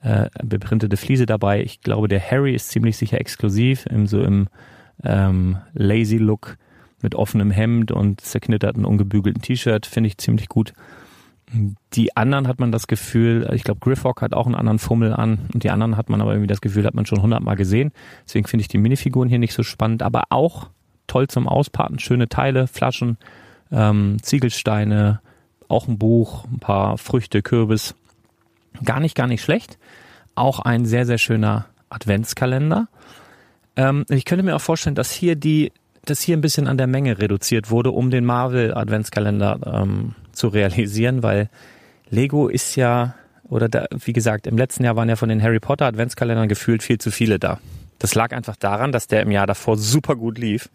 äh, 0.00 0.30
beprintete 0.44 0.96
Fliese 0.96 1.26
dabei. 1.26 1.60
Ich 1.60 1.80
glaube, 1.80 2.06
der 2.06 2.20
Harry 2.20 2.54
ist 2.54 2.70
ziemlich 2.70 2.96
sicher 2.96 3.20
exklusiv, 3.20 3.84
im, 3.86 4.06
so 4.06 4.22
im 4.22 4.46
ähm, 5.02 5.58
Lazy 5.72 6.18
Look 6.18 6.56
mit 7.04 7.14
offenem 7.14 7.52
Hemd 7.52 7.92
und 7.92 8.20
zerknitterten, 8.20 8.84
ungebügelten 8.84 9.42
T-Shirt, 9.42 9.86
finde 9.86 10.08
ich 10.08 10.18
ziemlich 10.18 10.48
gut. 10.48 10.72
Die 11.92 12.16
anderen 12.16 12.48
hat 12.48 12.58
man 12.58 12.72
das 12.72 12.88
Gefühl, 12.88 13.48
ich 13.52 13.62
glaube, 13.62 13.78
Griffhawk 13.78 14.22
hat 14.22 14.34
auch 14.34 14.46
einen 14.46 14.56
anderen 14.56 14.80
Fummel 14.80 15.12
an 15.12 15.46
und 15.52 15.62
die 15.62 15.70
anderen 15.70 15.96
hat 15.96 16.08
man 16.08 16.20
aber 16.20 16.32
irgendwie 16.32 16.48
das 16.48 16.60
Gefühl, 16.60 16.84
hat 16.84 16.94
man 16.94 17.06
schon 17.06 17.22
hundertmal 17.22 17.54
gesehen. 17.54 17.92
Deswegen 18.26 18.48
finde 18.48 18.62
ich 18.62 18.68
die 18.68 18.78
Minifiguren 18.78 19.28
hier 19.28 19.38
nicht 19.38 19.54
so 19.54 19.62
spannend, 19.62 20.02
aber 20.02 20.24
auch 20.30 20.70
toll 21.06 21.28
zum 21.28 21.46
Auspacken, 21.46 22.00
schöne 22.00 22.28
Teile, 22.28 22.66
Flaschen, 22.66 23.18
ähm, 23.70 24.16
Ziegelsteine, 24.22 25.20
auch 25.68 25.86
ein 25.86 25.98
Buch, 25.98 26.44
ein 26.46 26.58
paar 26.58 26.98
Früchte, 26.98 27.42
Kürbis. 27.42 27.94
Gar 28.82 29.00
nicht, 29.00 29.14
gar 29.14 29.26
nicht 29.26 29.42
schlecht. 29.42 29.78
Auch 30.34 30.58
ein 30.58 30.86
sehr, 30.86 31.06
sehr 31.06 31.18
schöner 31.18 31.66
Adventskalender. 31.90 32.88
Ähm, 33.76 34.04
ich 34.08 34.24
könnte 34.24 34.44
mir 34.44 34.56
auch 34.56 34.60
vorstellen, 34.60 34.96
dass 34.96 35.12
hier 35.12 35.36
die 35.36 35.72
dass 36.04 36.20
hier 36.20 36.36
ein 36.36 36.40
bisschen 36.40 36.68
an 36.68 36.78
der 36.78 36.86
Menge 36.86 37.18
reduziert 37.18 37.70
wurde, 37.70 37.90
um 37.90 38.10
den 38.10 38.24
Marvel 38.24 38.74
Adventskalender 38.74 39.58
ähm, 39.66 40.14
zu 40.32 40.48
realisieren, 40.48 41.22
weil 41.22 41.48
Lego 42.10 42.48
ist 42.48 42.76
ja, 42.76 43.14
oder 43.48 43.68
da, 43.68 43.86
wie 43.90 44.12
gesagt, 44.12 44.46
im 44.46 44.56
letzten 44.56 44.84
Jahr 44.84 44.96
waren 44.96 45.08
ja 45.08 45.16
von 45.16 45.28
den 45.28 45.42
Harry 45.42 45.60
Potter 45.60 45.86
Adventskalendern 45.86 46.48
gefühlt 46.48 46.82
viel 46.82 46.98
zu 46.98 47.10
viele 47.10 47.38
da. 47.38 47.58
Das 47.98 48.14
lag 48.14 48.32
einfach 48.32 48.56
daran, 48.56 48.92
dass 48.92 49.06
der 49.06 49.22
im 49.22 49.30
Jahr 49.30 49.46
davor 49.46 49.76
super 49.76 50.16
gut 50.16 50.38
lief. 50.38 50.68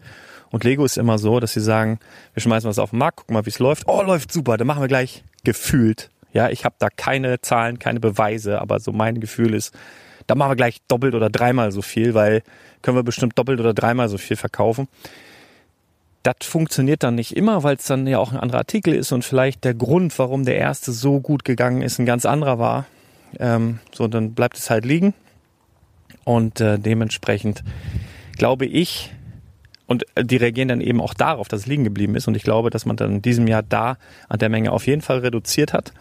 Und 0.50 0.64
Lego 0.64 0.84
ist 0.84 0.98
immer 0.98 1.18
so, 1.18 1.38
dass 1.38 1.52
sie 1.52 1.60
sagen, 1.60 2.00
wir 2.34 2.42
schmeißen 2.42 2.68
was 2.68 2.78
auf 2.78 2.90
den 2.90 2.98
Markt, 2.98 3.18
gucken 3.18 3.34
mal, 3.34 3.46
wie 3.46 3.50
es 3.50 3.58
läuft. 3.58 3.86
Oh, 3.86 4.02
läuft 4.02 4.32
super, 4.32 4.56
dann 4.56 4.66
machen 4.66 4.82
wir 4.82 4.88
gleich 4.88 5.22
gefühlt. 5.44 6.10
Ja, 6.32 6.48
ich 6.48 6.64
habe 6.64 6.74
da 6.78 6.88
keine 6.90 7.40
Zahlen, 7.40 7.78
keine 7.78 8.00
Beweise, 8.00 8.60
aber 8.60 8.80
so 8.80 8.92
mein 8.92 9.20
Gefühl 9.20 9.54
ist, 9.54 9.74
da 10.30 10.36
machen 10.36 10.52
wir 10.52 10.56
gleich 10.56 10.78
doppelt 10.86 11.16
oder 11.16 11.28
dreimal 11.28 11.72
so 11.72 11.82
viel, 11.82 12.14
weil 12.14 12.44
können 12.82 12.96
wir 12.96 13.02
bestimmt 13.02 13.36
doppelt 13.36 13.58
oder 13.58 13.74
dreimal 13.74 14.08
so 14.08 14.16
viel 14.16 14.36
verkaufen. 14.36 14.86
Das 16.22 16.36
funktioniert 16.42 17.02
dann 17.02 17.16
nicht 17.16 17.36
immer, 17.36 17.64
weil 17.64 17.74
es 17.74 17.86
dann 17.86 18.06
ja 18.06 18.20
auch 18.20 18.30
ein 18.30 18.38
anderer 18.38 18.58
Artikel 18.58 18.94
ist 18.94 19.10
und 19.10 19.24
vielleicht 19.24 19.64
der 19.64 19.74
Grund, 19.74 20.16
warum 20.20 20.44
der 20.44 20.56
erste 20.56 20.92
so 20.92 21.18
gut 21.18 21.44
gegangen 21.44 21.82
ist, 21.82 21.98
ein 21.98 22.06
ganz 22.06 22.26
anderer 22.26 22.60
war. 22.60 22.86
Ähm, 23.40 23.80
so, 23.92 24.06
dann 24.06 24.34
bleibt 24.34 24.56
es 24.56 24.70
halt 24.70 24.84
liegen. 24.84 25.14
Und 26.22 26.60
äh, 26.60 26.78
dementsprechend 26.78 27.64
glaube 28.38 28.66
ich, 28.66 29.10
und 29.86 30.06
äh, 30.14 30.24
die 30.24 30.36
reagieren 30.36 30.68
dann 30.68 30.80
eben 30.80 31.00
auch 31.00 31.14
darauf, 31.14 31.48
dass 31.48 31.62
es 31.62 31.66
liegen 31.66 31.82
geblieben 31.82 32.14
ist. 32.14 32.28
Und 32.28 32.36
ich 32.36 32.44
glaube, 32.44 32.70
dass 32.70 32.86
man 32.86 32.94
dann 32.94 33.14
in 33.16 33.22
diesem 33.22 33.48
Jahr 33.48 33.64
da 33.64 33.96
an 34.28 34.38
der 34.38 34.48
Menge 34.48 34.70
auf 34.70 34.86
jeden 34.86 35.02
Fall 35.02 35.18
reduziert 35.18 35.72
hat. 35.72 35.92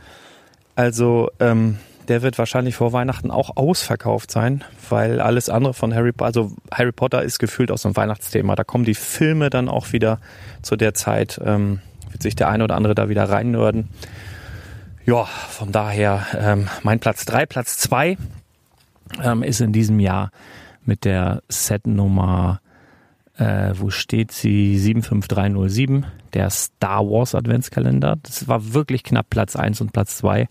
Also 0.75 1.31
ähm, 1.39 1.79
der 2.09 2.23
wird 2.23 2.37
wahrscheinlich 2.39 2.75
vor 2.75 2.91
Weihnachten 2.91 3.29
auch 3.29 3.55
ausverkauft 3.55 4.31
sein, 4.31 4.63
weil 4.89 5.21
alles 5.21 5.49
andere 5.49 5.73
von 5.75 5.93
Harry 5.93 6.11
Potter, 6.11 6.25
also 6.25 6.51
Harry 6.71 6.91
Potter 6.91 7.21
ist 7.21 7.37
gefühlt 7.37 7.71
aus 7.71 7.85
einem 7.85 7.95
Weihnachtsthema. 7.95 8.55
Da 8.55 8.63
kommen 8.63 8.83
die 8.83 8.95
Filme 8.95 9.49
dann 9.49 9.69
auch 9.69 9.93
wieder 9.93 10.19
zu 10.63 10.75
der 10.75 10.95
Zeit, 10.95 11.39
ähm, 11.43 11.79
wird 12.09 12.23
sich 12.23 12.35
der 12.35 12.49
eine 12.49 12.63
oder 12.63 12.75
andere 12.75 12.95
da 12.95 13.09
wieder 13.09 13.29
reinnörden. 13.29 13.89
Ja, 15.05 15.25
von 15.25 15.71
daher 15.71 16.25
ähm, 16.37 16.67
mein 16.83 16.99
Platz 16.99 17.25
drei, 17.25 17.45
Platz 17.45 17.77
zwei 17.77 18.17
ähm, 19.23 19.43
ist 19.43 19.61
in 19.61 19.71
diesem 19.71 19.99
Jahr 19.99 20.31
mit 20.83 21.05
der 21.05 21.43
Setnummer, 21.47 22.59
äh, 23.37 23.73
wo 23.75 23.91
steht 23.91 24.31
sie, 24.31 24.77
75307, 24.77 26.05
der 26.33 26.49
Star 26.49 27.05
Wars 27.05 27.35
Adventskalender. 27.35 28.17
Das 28.23 28.47
war 28.47 28.73
wirklich 28.73 29.03
knapp 29.03 29.29
Platz 29.29 29.55
eins 29.55 29.79
und 29.79 29.93
Platz 29.93 30.17
zwei 30.17 30.47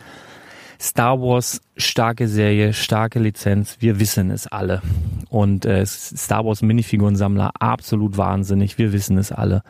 Star 0.81 1.21
Wars, 1.21 1.61
starke 1.77 2.29
Serie, 2.29 2.73
starke 2.73 3.19
Lizenz, 3.19 3.77
wir 3.81 3.99
wissen 3.99 4.31
es 4.31 4.47
alle. 4.47 4.81
Und 5.29 5.67
äh, 5.67 5.85
Star 5.85 6.45
Wars 6.45 6.63
Minifigurensammler, 6.63 7.51
absolut 7.59 8.17
wahnsinnig, 8.17 8.79
wir 8.79 8.93
wissen 8.93 9.19
es 9.19 9.33
alle. 9.33 9.63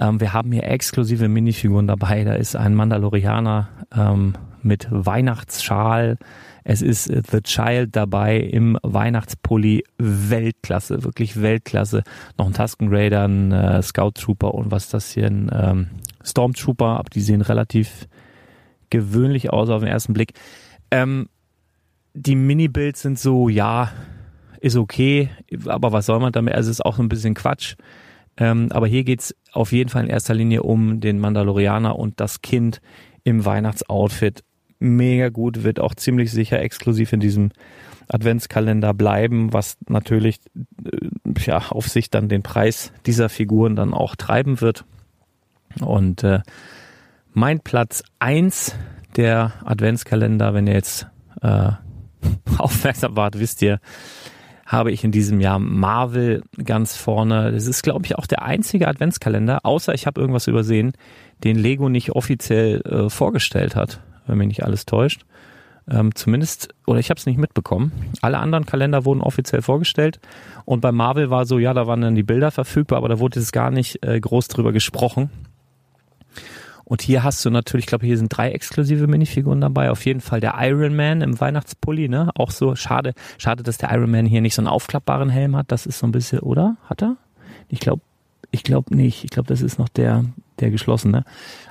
Ähm, 0.00 0.20
wir 0.20 0.32
haben 0.32 0.52
hier 0.52 0.64
exklusive 0.64 1.28
Minifiguren 1.28 1.86
dabei, 1.86 2.24
da 2.24 2.34
ist 2.34 2.56
ein 2.56 2.74
Mandalorianer, 2.74 3.68
ähm, 3.94 4.34
mit 4.62 4.86
Weihnachtsschal. 4.90 6.16
Es 6.64 6.82
ist 6.82 7.10
äh, 7.10 7.22
The 7.28 7.42
Child 7.42 7.96
dabei 7.96 8.38
im 8.38 8.78
Weihnachtspulli. 8.82 9.84
Weltklasse, 9.98 11.04
wirklich 11.04 11.40
Weltklasse. 11.40 12.04
Noch 12.38 12.46
ein 12.46 12.54
Tusken 12.54 12.88
Raider, 12.90 13.24
ein 13.26 13.52
äh, 13.52 13.82
Scout 13.82 14.12
Trooper 14.12 14.54
und 14.54 14.70
was 14.70 14.88
das 14.88 15.12
hier, 15.12 15.26
ein 15.26 15.50
ähm, 15.52 15.86
Stormtrooper. 16.24 16.98
Aber 16.98 17.10
die 17.10 17.20
sehen 17.20 17.42
relativ 17.42 18.06
gewöhnlich 18.92 19.52
aus 19.52 19.70
auf 19.70 19.80
den 19.80 19.90
ersten 19.90 20.12
Blick. 20.12 20.34
Ähm, 20.92 21.28
die 22.14 22.36
Mini-Builds 22.36 23.02
sind 23.02 23.18
so, 23.18 23.48
ja, 23.48 23.90
ist 24.60 24.76
okay, 24.76 25.30
aber 25.66 25.90
was 25.90 26.06
soll 26.06 26.20
man 26.20 26.32
damit? 26.32 26.54
Also 26.54 26.70
es 26.70 26.78
ist 26.78 26.84
auch 26.84 27.00
ein 27.00 27.08
bisschen 27.08 27.34
Quatsch. 27.34 27.74
Ähm, 28.36 28.68
aber 28.70 28.86
hier 28.86 29.02
geht's 29.02 29.34
auf 29.52 29.72
jeden 29.72 29.90
Fall 29.90 30.04
in 30.04 30.10
erster 30.10 30.34
Linie 30.34 30.62
um 30.62 31.00
den 31.00 31.18
Mandalorianer 31.18 31.98
und 31.98 32.20
das 32.20 32.42
Kind 32.42 32.80
im 33.24 33.44
Weihnachtsoutfit. 33.44 34.44
Mega 34.78 35.28
gut, 35.30 35.64
wird 35.64 35.80
auch 35.80 35.94
ziemlich 35.94 36.30
sicher 36.30 36.60
exklusiv 36.60 37.12
in 37.12 37.20
diesem 37.20 37.50
Adventskalender 38.08 38.94
bleiben, 38.94 39.52
was 39.52 39.76
natürlich 39.88 40.38
äh, 40.84 41.08
ja, 41.44 41.58
auf 41.70 41.88
sich 41.88 42.10
dann 42.10 42.28
den 42.28 42.42
Preis 42.42 42.92
dieser 43.06 43.28
Figuren 43.28 43.74
dann 43.74 43.94
auch 43.94 44.16
treiben 44.16 44.60
wird. 44.60 44.84
Und 45.80 46.22
äh, 46.24 46.40
mein 47.32 47.60
Platz 47.60 48.02
eins 48.18 48.74
der 49.16 49.52
Adventskalender, 49.64 50.54
wenn 50.54 50.66
ihr 50.66 50.74
jetzt 50.74 51.06
äh, 51.40 51.70
aufmerksam 52.58 53.16
wart, 53.16 53.38
wisst 53.38 53.62
ihr, 53.62 53.80
habe 54.66 54.90
ich 54.90 55.04
in 55.04 55.12
diesem 55.12 55.40
Jahr 55.40 55.58
Marvel 55.58 56.42
ganz 56.64 56.96
vorne. 56.96 57.52
Das 57.52 57.66
ist, 57.66 57.82
glaube 57.82 58.06
ich, 58.06 58.16
auch 58.16 58.26
der 58.26 58.42
einzige 58.42 58.88
Adventskalender, 58.88 59.60
außer 59.64 59.92
ich 59.92 60.06
habe 60.06 60.20
irgendwas 60.20 60.46
übersehen, 60.46 60.92
den 61.44 61.56
Lego 61.56 61.88
nicht 61.88 62.12
offiziell 62.12 62.80
äh, 62.82 63.10
vorgestellt 63.10 63.76
hat, 63.76 64.00
wenn 64.26 64.38
mich 64.38 64.48
nicht 64.48 64.64
alles 64.64 64.86
täuscht. 64.86 65.26
Ähm, 65.90 66.14
zumindest, 66.14 66.68
oder 66.86 67.00
ich 67.00 67.10
habe 67.10 67.18
es 67.18 67.26
nicht 67.26 67.38
mitbekommen. 67.38 67.92
Alle 68.22 68.38
anderen 68.38 68.64
Kalender 68.64 69.04
wurden 69.04 69.20
offiziell 69.20 69.62
vorgestellt. 69.62 70.20
Und 70.64 70.80
bei 70.80 70.92
Marvel 70.92 71.28
war 71.28 71.44
so, 71.44 71.58
ja, 71.58 71.74
da 71.74 71.88
waren 71.88 72.00
dann 72.00 72.14
die 72.14 72.22
Bilder 72.22 72.52
verfügbar, 72.52 72.98
aber 72.98 73.08
da 73.08 73.18
wurde 73.18 73.40
es 73.40 73.50
gar 73.50 73.70
nicht 73.70 74.04
äh, 74.06 74.18
groß 74.20 74.48
drüber 74.48 74.72
gesprochen. 74.72 75.28
Und 76.84 77.02
hier 77.02 77.22
hast 77.22 77.44
du 77.44 77.50
natürlich, 77.50 77.84
ich 77.84 77.88
glaube, 77.88 78.06
hier 78.06 78.18
sind 78.18 78.28
drei 78.28 78.50
exklusive 78.50 79.06
Minifiguren 79.06 79.60
dabei. 79.60 79.90
Auf 79.90 80.04
jeden 80.04 80.20
Fall 80.20 80.40
der 80.40 80.54
Iron 80.58 80.94
Man 80.94 81.20
im 81.20 81.40
Weihnachtspulli, 81.40 82.08
ne? 82.08 82.30
Auch 82.34 82.50
so 82.50 82.74
schade, 82.74 83.14
schade, 83.38 83.62
dass 83.62 83.78
der 83.78 83.92
Iron 83.92 84.10
Man 84.10 84.26
hier 84.26 84.40
nicht 84.40 84.54
so 84.54 84.62
einen 84.62 84.68
aufklappbaren 84.68 85.30
Helm 85.30 85.56
hat. 85.56 85.70
Das 85.72 85.86
ist 85.86 85.98
so 85.98 86.06
ein 86.06 86.12
bisschen, 86.12 86.40
oder? 86.40 86.76
Hat 86.84 87.02
er? 87.02 87.16
Ich 87.68 87.80
glaube, 87.80 88.02
ich 88.50 88.62
glaube 88.62 88.94
nicht. 88.94 89.24
Ich 89.24 89.30
glaube, 89.30 89.48
das 89.48 89.62
ist 89.62 89.78
noch 89.78 89.88
der, 89.88 90.24
der 90.60 90.70
geschlossene. 90.70 91.24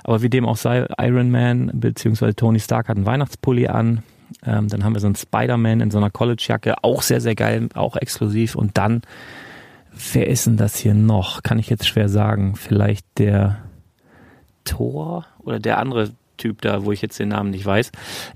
Aber 0.04 0.22
wie 0.22 0.28
dem 0.28 0.46
auch 0.46 0.56
sei, 0.56 0.86
Iron 0.98 1.30
Man 1.30 1.70
bzw. 1.74 2.32
Tony 2.32 2.60
Stark 2.60 2.88
hat 2.88 2.96
einen 2.96 3.06
Weihnachtspulli 3.06 3.68
an. 3.68 4.02
Ähm, 4.44 4.68
dann 4.68 4.82
haben 4.82 4.94
wir 4.94 5.00
so 5.00 5.06
einen 5.06 5.14
Spider-Man 5.14 5.80
in 5.80 5.90
so 5.90 5.98
einer 5.98 6.10
College-Jacke, 6.10 6.82
auch 6.82 7.02
sehr, 7.02 7.20
sehr 7.20 7.34
geil, 7.34 7.68
auch 7.74 7.96
exklusiv. 7.96 8.56
Und 8.56 8.78
dann, 8.78 9.02
wer 10.12 10.26
ist 10.26 10.46
denn 10.46 10.56
das 10.56 10.76
hier 10.76 10.94
noch? 10.94 11.42
Kann 11.42 11.58
ich 11.58 11.68
jetzt 11.68 11.86
schwer 11.86 12.08
sagen. 12.08 12.56
Vielleicht 12.56 13.06
der, 13.18 13.58
Thor 14.64 15.26
oder 15.38 15.58
der 15.58 15.78
andere 15.78 16.10
Typ 16.36 16.60
da, 16.62 16.84
wo 16.84 16.92
ich 16.92 17.02
jetzt 17.02 17.18
den 17.18 17.28
Namen 17.28 17.50
nicht 17.50 17.66
weiß. 17.66 17.92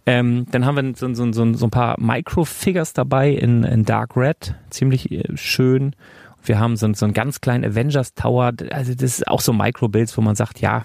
Ähm, 0.06 0.47
dann 0.52 0.64
haben 0.64 0.76
wir 0.76 0.95
so, 0.95 1.12
so, 1.14 1.33
so, 1.33 1.54
so 1.54 1.66
ein 1.66 1.71
paar 1.71 1.97
Micro-Figures 1.99 2.92
dabei 2.92 3.30
in, 3.30 3.64
in 3.64 3.85
Dark 3.85 4.16
Red, 4.16 4.54
ziemlich 4.71 5.11
äh, 5.11 5.25
schön. 5.37 5.97
Wir 6.45 6.61
haben 6.61 6.76
so, 6.76 6.92
so 6.92 7.04
einen 7.04 7.14
ganz 7.14 7.40
kleinen 7.40 7.64
Avengers 7.64 8.14
Tower, 8.14 8.52
also 8.71 8.95
das 8.95 9.18
ist 9.18 9.28
auch 9.28 9.40
so 9.40 9.52
Micro-Builds, 9.52 10.16
wo 10.16 10.21
man 10.21 10.37
sagt, 10.37 10.61
ja, 10.61 10.85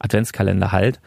Adventskalender 0.00 0.72
halt. 0.72 1.00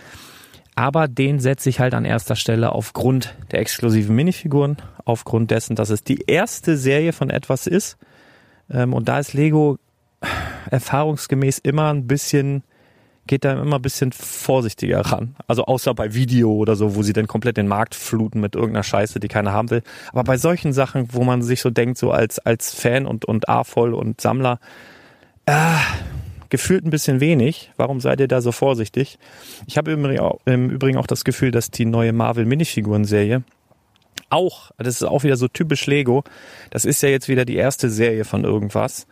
Aber 0.75 1.07
den 1.07 1.39
setze 1.39 1.69
ich 1.69 1.79
halt 1.79 1.93
an 1.93 2.05
erster 2.05 2.35
Stelle 2.35 2.71
aufgrund 2.71 3.35
der 3.51 3.59
exklusiven 3.59 4.15
Minifiguren, 4.15 4.77
aufgrund 5.05 5.51
dessen, 5.51 5.75
dass 5.75 5.89
es 5.89 6.03
die 6.03 6.21
erste 6.27 6.77
Serie 6.77 7.13
von 7.13 7.31
etwas 7.31 7.67
ist. 7.67 7.97
Ähm, 8.69 8.93
und 8.93 9.09
da 9.09 9.19
ist 9.19 9.33
Lego 9.33 9.77
erfahrungsgemäß 10.69 11.57
immer 11.57 11.91
ein 11.91 12.07
bisschen 12.07 12.63
geht 13.27 13.45
da 13.45 13.61
immer 13.61 13.77
ein 13.77 13.81
bisschen 13.81 14.11
vorsichtiger 14.11 15.01
ran. 15.01 15.35
Also 15.47 15.65
außer 15.65 15.93
bei 15.93 16.13
Video 16.13 16.51
oder 16.53 16.75
so, 16.75 16.95
wo 16.95 17.03
sie 17.03 17.13
dann 17.13 17.27
komplett 17.27 17.57
den 17.57 17.67
Markt 17.67 17.95
fluten 17.95 18.39
mit 18.39 18.55
irgendeiner 18.55 18.83
Scheiße, 18.83 19.19
die 19.19 19.27
keiner 19.27 19.53
haben 19.53 19.69
will. 19.69 19.83
Aber 20.11 20.23
bei 20.23 20.37
solchen 20.37 20.73
Sachen, 20.73 21.13
wo 21.13 21.23
man 21.23 21.41
sich 21.41 21.61
so 21.61 21.69
denkt, 21.69 21.97
so 21.97 22.11
als, 22.11 22.39
als 22.39 22.73
Fan 22.73 23.05
und, 23.05 23.25
und 23.25 23.49
A-voll 23.49 23.93
und 23.93 24.19
Sammler, 24.21 24.59
äh, 25.45 25.77
gefühlt 26.49 26.85
ein 26.85 26.89
bisschen 26.89 27.19
wenig. 27.19 27.71
Warum 27.77 27.99
seid 27.99 28.19
ihr 28.19 28.27
da 28.27 28.41
so 28.41 28.51
vorsichtig? 28.51 29.19
Ich 29.67 29.77
habe 29.77 29.91
im 29.91 30.69
Übrigen 30.69 30.97
auch 30.97 31.07
das 31.07 31.23
Gefühl, 31.23 31.51
dass 31.51 31.71
die 31.71 31.85
neue 31.85 32.13
Marvel 32.13 32.45
Minifiguren-Serie 32.45 33.43
auch, 34.29 34.71
das 34.77 34.95
ist 34.95 35.03
auch 35.03 35.23
wieder 35.23 35.37
so 35.37 35.47
typisch 35.47 35.85
Lego, 35.85 36.23
das 36.69 36.85
ist 36.85 37.01
ja 37.01 37.09
jetzt 37.09 37.29
wieder 37.29 37.45
die 37.45 37.55
erste 37.55 37.89
Serie 37.89 38.25
von 38.25 38.43
irgendwas 38.43 39.07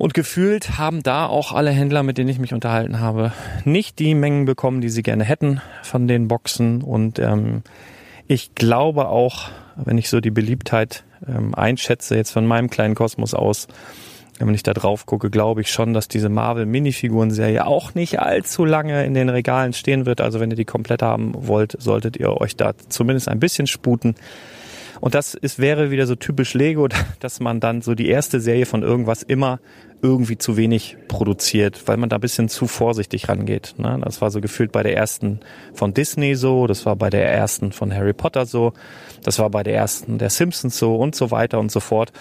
und 0.00 0.14
gefühlt 0.14 0.78
haben 0.78 1.02
da 1.02 1.26
auch 1.26 1.52
alle 1.52 1.72
Händler, 1.72 2.02
mit 2.02 2.16
denen 2.16 2.30
ich 2.30 2.38
mich 2.38 2.54
unterhalten 2.54 3.00
habe, 3.00 3.32
nicht 3.66 3.98
die 3.98 4.14
Mengen 4.14 4.46
bekommen, 4.46 4.80
die 4.80 4.88
sie 4.88 5.02
gerne 5.02 5.24
hätten 5.24 5.60
von 5.82 6.08
den 6.08 6.26
Boxen. 6.26 6.80
Und 6.80 7.18
ähm, 7.18 7.62
ich 8.26 8.54
glaube 8.54 9.08
auch, 9.08 9.50
wenn 9.76 9.98
ich 9.98 10.08
so 10.08 10.20
die 10.20 10.30
Beliebtheit 10.30 11.04
ähm, 11.28 11.54
einschätze, 11.54 12.16
jetzt 12.16 12.30
von 12.30 12.46
meinem 12.46 12.70
kleinen 12.70 12.94
Kosmos 12.94 13.34
aus, 13.34 13.68
wenn 14.38 14.54
ich 14.54 14.62
da 14.62 14.72
drauf 14.72 15.04
gucke, 15.04 15.28
glaube 15.28 15.60
ich 15.60 15.70
schon, 15.70 15.92
dass 15.92 16.08
diese 16.08 16.30
Marvel 16.30 16.64
Minifiguren-Serie 16.64 17.66
auch 17.66 17.94
nicht 17.94 18.20
allzu 18.20 18.64
lange 18.64 19.04
in 19.04 19.12
den 19.12 19.28
Regalen 19.28 19.74
stehen 19.74 20.06
wird. 20.06 20.22
Also 20.22 20.40
wenn 20.40 20.50
ihr 20.50 20.56
die 20.56 20.64
komplett 20.64 21.02
haben 21.02 21.32
wollt, 21.36 21.76
solltet 21.78 22.16
ihr 22.16 22.40
euch 22.40 22.56
da 22.56 22.72
zumindest 22.88 23.28
ein 23.28 23.38
bisschen 23.38 23.66
sputen. 23.66 24.14
Und 25.00 25.14
das 25.14 25.34
ist, 25.34 25.58
wäre 25.58 25.90
wieder 25.90 26.06
so 26.06 26.14
typisch 26.14 26.54
Lego, 26.54 26.88
dass 27.20 27.40
man 27.40 27.60
dann 27.60 27.82
so 27.82 27.94
die 27.94 28.08
erste 28.08 28.40
Serie 28.40 28.66
von 28.66 28.82
irgendwas 28.82 29.22
immer 29.22 29.60
irgendwie 30.02 30.38
zu 30.38 30.56
wenig 30.56 30.96
produziert, 31.08 31.86
weil 31.86 31.96
man 31.96 32.08
da 32.08 32.16
ein 32.16 32.20
bisschen 32.20 32.48
zu 32.48 32.66
vorsichtig 32.66 33.28
rangeht. 33.28 33.74
Ne? 33.78 34.00
Das 34.02 34.20
war 34.20 34.30
so 34.30 34.40
gefühlt 34.40 34.72
bei 34.72 34.82
der 34.82 34.96
ersten 34.96 35.40
von 35.74 35.92
Disney 35.92 36.34
so, 36.34 36.66
das 36.66 36.86
war 36.86 36.96
bei 36.96 37.10
der 37.10 37.30
ersten 37.30 37.72
von 37.72 37.92
Harry 37.92 38.12
Potter 38.12 38.46
so, 38.46 38.72
das 39.22 39.38
war 39.38 39.50
bei 39.50 39.62
der 39.62 39.74
ersten 39.74 40.18
der 40.18 40.30
Simpsons 40.30 40.78
so 40.78 40.96
und 40.96 41.14
so 41.14 41.30
weiter 41.30 41.58
und 41.58 41.70
so 41.70 41.80
fort. 41.80 42.12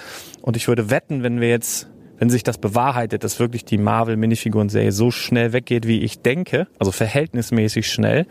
Und 0.41 0.57
ich 0.57 0.67
würde 0.67 0.89
wetten, 0.89 1.23
wenn 1.23 1.39
wir 1.39 1.49
jetzt, 1.49 1.87
wenn 2.17 2.29
sich 2.29 2.43
das 2.43 2.57
bewahrheitet, 2.57 3.23
dass 3.23 3.39
wirklich 3.39 3.63
die 3.63 3.77
Marvel 3.77 4.17
Minifiguren-Serie 4.17 4.91
so 4.91 5.09
schnell 5.11 5.53
weggeht, 5.53 5.87
wie 5.87 6.01
ich 6.01 6.21
denke, 6.21 6.67
also 6.79 6.91
verhältnismäßig 6.91 7.89
schnell 7.89 8.27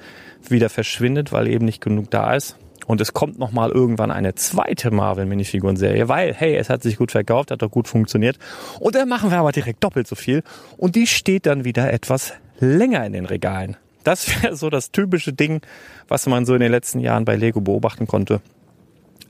wieder 0.47 0.69
verschwindet, 0.69 1.33
weil 1.33 1.49
eben 1.49 1.65
nicht 1.65 1.81
genug 1.81 2.11
da 2.11 2.35
ist, 2.35 2.57
und 2.89 3.03
es 3.03 3.13
kommt 3.13 3.39
nochmal 3.39 3.71
irgendwann 3.71 4.11
eine 4.11 4.35
zweite 4.35 4.91
Marvel-Minifiguren-Serie, 4.91 6.09
weil, 6.09 6.33
hey, 6.33 6.57
es 6.57 6.71
hat 6.71 6.83
sich 6.83 6.97
gut 6.97 7.13
verkauft, 7.13 7.51
hat 7.51 7.61
doch 7.61 7.71
gut 7.71 7.87
funktioniert. 7.87 8.39
Und 8.81 8.95
dann 8.95 9.11
machen 9.11 9.31
wir 9.31 9.39
aber 9.39 9.53
direkt 9.53 9.85
doppelt 9.85 10.09
so 10.09 10.17
viel. 10.17 10.43
Und 10.79 10.97
die 10.97 11.07
steht 11.07 11.45
dann 11.45 11.65
wieder 11.65 11.93
etwas 11.93 12.33
länger 12.59 13.05
in 13.05 13.13
den 13.13 13.27
Regalen. 13.27 13.77
Das 14.05 14.27
wäre 14.43 14.57
so 14.57 14.71
das 14.71 14.91
typische 14.91 15.35
Ding, 15.35 15.61
was 16.09 16.27
man 16.27 16.47
so 16.47 16.55
in 16.55 16.61
den 16.61 16.73
letzten 16.73 17.01
Jahren 17.01 17.27
bei 17.27 17.37
Lego 17.37 17.61
beobachten 17.61 18.07
konnte. 18.07 18.41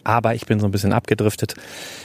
Aber 0.04 0.36
ich 0.36 0.46
bin 0.46 0.60
so 0.60 0.66
ein 0.66 0.70
bisschen 0.70 0.92
abgedriftet. 0.92 1.54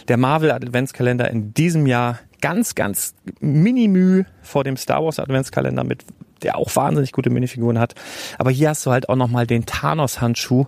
Der 0.08 0.18
Marvel 0.18 0.52
Adventskalender 0.52 1.30
in 1.30 1.54
diesem 1.54 1.86
Jahr 1.86 2.18
ganz, 2.42 2.74
ganz 2.74 3.14
minimü 3.40 4.24
vor 4.42 4.64
dem 4.64 4.76
Star 4.76 5.06
Wars 5.06 5.20
Adventskalender 5.20 5.84
mit, 5.84 6.04
der 6.42 6.58
auch 6.58 6.76
wahnsinnig 6.76 7.12
gute 7.12 7.30
Minifiguren 7.30 7.78
hat. 7.78 7.94
Aber 8.40 8.50
hier 8.50 8.70
hast 8.70 8.84
du 8.88 8.92
halt 8.92 9.08
auch 9.08 9.16
nochmal 9.16 9.46
den 9.46 9.68
Thanos 9.68 10.20
Handschuh 10.20 10.66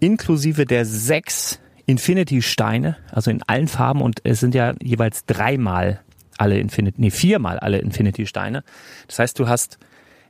inklusive 0.00 0.66
der 0.66 0.84
sechs 0.84 1.60
Infinity-Steine, 1.86 2.96
also 3.10 3.30
in 3.30 3.42
allen 3.42 3.68
Farben 3.68 4.00
und 4.00 4.20
es 4.24 4.40
sind 4.40 4.54
ja 4.54 4.74
jeweils 4.82 5.24
dreimal 5.26 6.00
alle 6.38 6.58
Infinity, 6.58 7.00
nee, 7.00 7.10
viermal 7.10 7.58
alle 7.58 7.78
Infinity-Steine. 7.78 8.64
Das 9.08 9.18
heißt, 9.18 9.38
du 9.38 9.48
hast, 9.48 9.78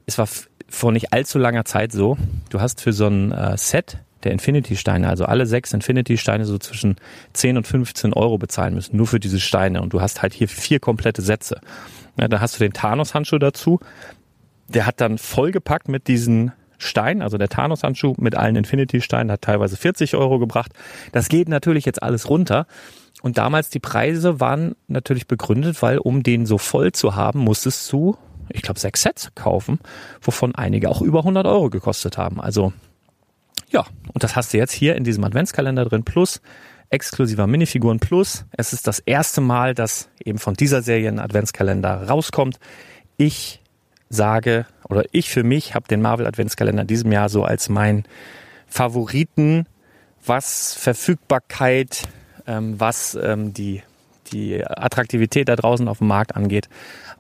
es 0.07 0.19
war 0.19 0.29
vor 0.69 0.93
nicht 0.93 1.13
allzu 1.13 1.39
langer 1.39 1.65
Zeit 1.65 1.93
so, 1.93 2.17
du 2.49 2.61
hast 2.61 2.81
für 2.81 2.93
so 2.93 3.07
ein 3.07 3.33
äh, 3.33 3.57
Set 3.57 3.99
der 4.25 4.33
Infinity-Steine, 4.33 5.09
also 5.09 5.25
alle 5.25 5.47
sechs 5.47 5.73
Infinity-Steine 5.73 6.45
so 6.45 6.59
zwischen 6.59 6.97
10 7.33 7.57
und 7.57 7.67
15 7.67 8.13
Euro 8.13 8.39
bezahlen 8.39 8.75
müssen, 8.75 8.97
nur 8.97 9.07
für 9.07 9.21
diese 9.21 9.41
Steine. 9.41 9.81
Und 9.81 9.93
du 9.93 10.01
hast 10.01 10.23
halt 10.23 10.35
hier 10.35 10.49
vier 10.49 10.79
komplette 10.81 11.23
Sätze. 11.23 11.61
Ja, 12.19 12.29
da 12.29 12.41
hast 12.41 12.57
du 12.57 12.65
den 12.65 12.73
Thanos-Handschuh 12.73 13.39
dazu. 13.39 13.81
Der 14.69 14.87
hat 14.87 15.01
dann 15.01 15.17
vollgepackt 15.17 15.89
mit 15.89 16.07
diesen 16.07 16.53
Stein, 16.83 17.23
also 17.23 17.39
der 17.39 17.49
Thanos-Handschuh 17.49 18.15
mit 18.19 18.35
allen 18.35 18.57
Infinity-Steinen, 18.57 19.31
hat 19.31 19.43
teilweise 19.43 19.77
40 19.77 20.17
Euro 20.17 20.39
gebracht. 20.39 20.73
Das 21.13 21.29
geht 21.29 21.49
natürlich 21.49 21.85
jetzt 21.85 22.03
alles 22.03 22.29
runter. 22.29 22.67
Und 23.23 23.39
damals 23.39 23.71
die 23.71 23.81
Preise 23.81 24.41
waren 24.41 24.75
natürlich 24.89 25.27
begründet, 25.27 25.83
weil 25.83 25.99
um 25.99 26.23
den 26.23 26.47
so 26.47 26.59
voll 26.59 26.93
zu 26.93 27.15
haben, 27.17 27.41
musstest 27.41 27.91
du, 27.93 28.17
ich 28.49 28.63
glaube, 28.63 28.81
sechs 28.81 29.03
Sets 29.03 29.31
kaufen, 29.35 29.79
wovon 30.23 30.55
einige 30.55 30.89
auch 30.89 31.03
über 31.03 31.21
100 31.21 31.47
Euro 31.47 31.71
gekostet 31.71 32.17
haben. 32.19 32.41
Also 32.41 32.73
ja, 33.69 33.85
und 34.13 34.25
das 34.25 34.37
hast 34.37 34.53
du 34.53 34.59
jetzt 34.59 34.73
hier 34.73 34.97
in 34.97 35.05
diesem 35.05 35.23
Adventskalender 35.25 35.85
drin, 35.85 36.03
plus 36.03 36.41
exklusiver 36.91 37.47
Minifiguren 37.47 38.01
plus. 38.01 38.45
Es 38.51 38.73
ist 38.73 38.87
das 38.87 38.99
erste 38.99 39.41
Mal, 39.41 39.75
dass 39.75 40.11
eben 40.25 40.39
von 40.39 40.55
dieser 40.55 40.83
Serie 40.83 41.09
ein 41.09 41.21
Adventskalender 41.21 42.09
rauskommt. 42.09 42.59
Ich 43.17 43.63
sage, 44.11 44.67
oder 44.89 45.05
ich 45.13 45.31
für 45.31 45.45
mich 45.45 45.75
habe 45.75 45.89
den 45.89 46.03
Marvel 46.03 46.27
Adventskalender 46.27 46.83
in 46.83 46.89
diesem 46.89 47.13
Jahr 47.13 47.29
so 47.29 47.45
als 47.45 47.69
mein 47.69 48.05
Favoriten, 48.67 49.67
was 50.27 50.75
Verfügbarkeit, 50.75 52.09
ähm, 52.47 52.79
was 52.79 53.15
ähm, 53.15 53.55
die, 53.55 53.83
die 54.33 54.67
Attraktivität 54.67 55.49
da 55.49 55.57
draußen 55.57 55.89
auf 55.89 55.99
dem 55.99 56.09
Markt 56.09 56.37
angeht, 56.37 56.69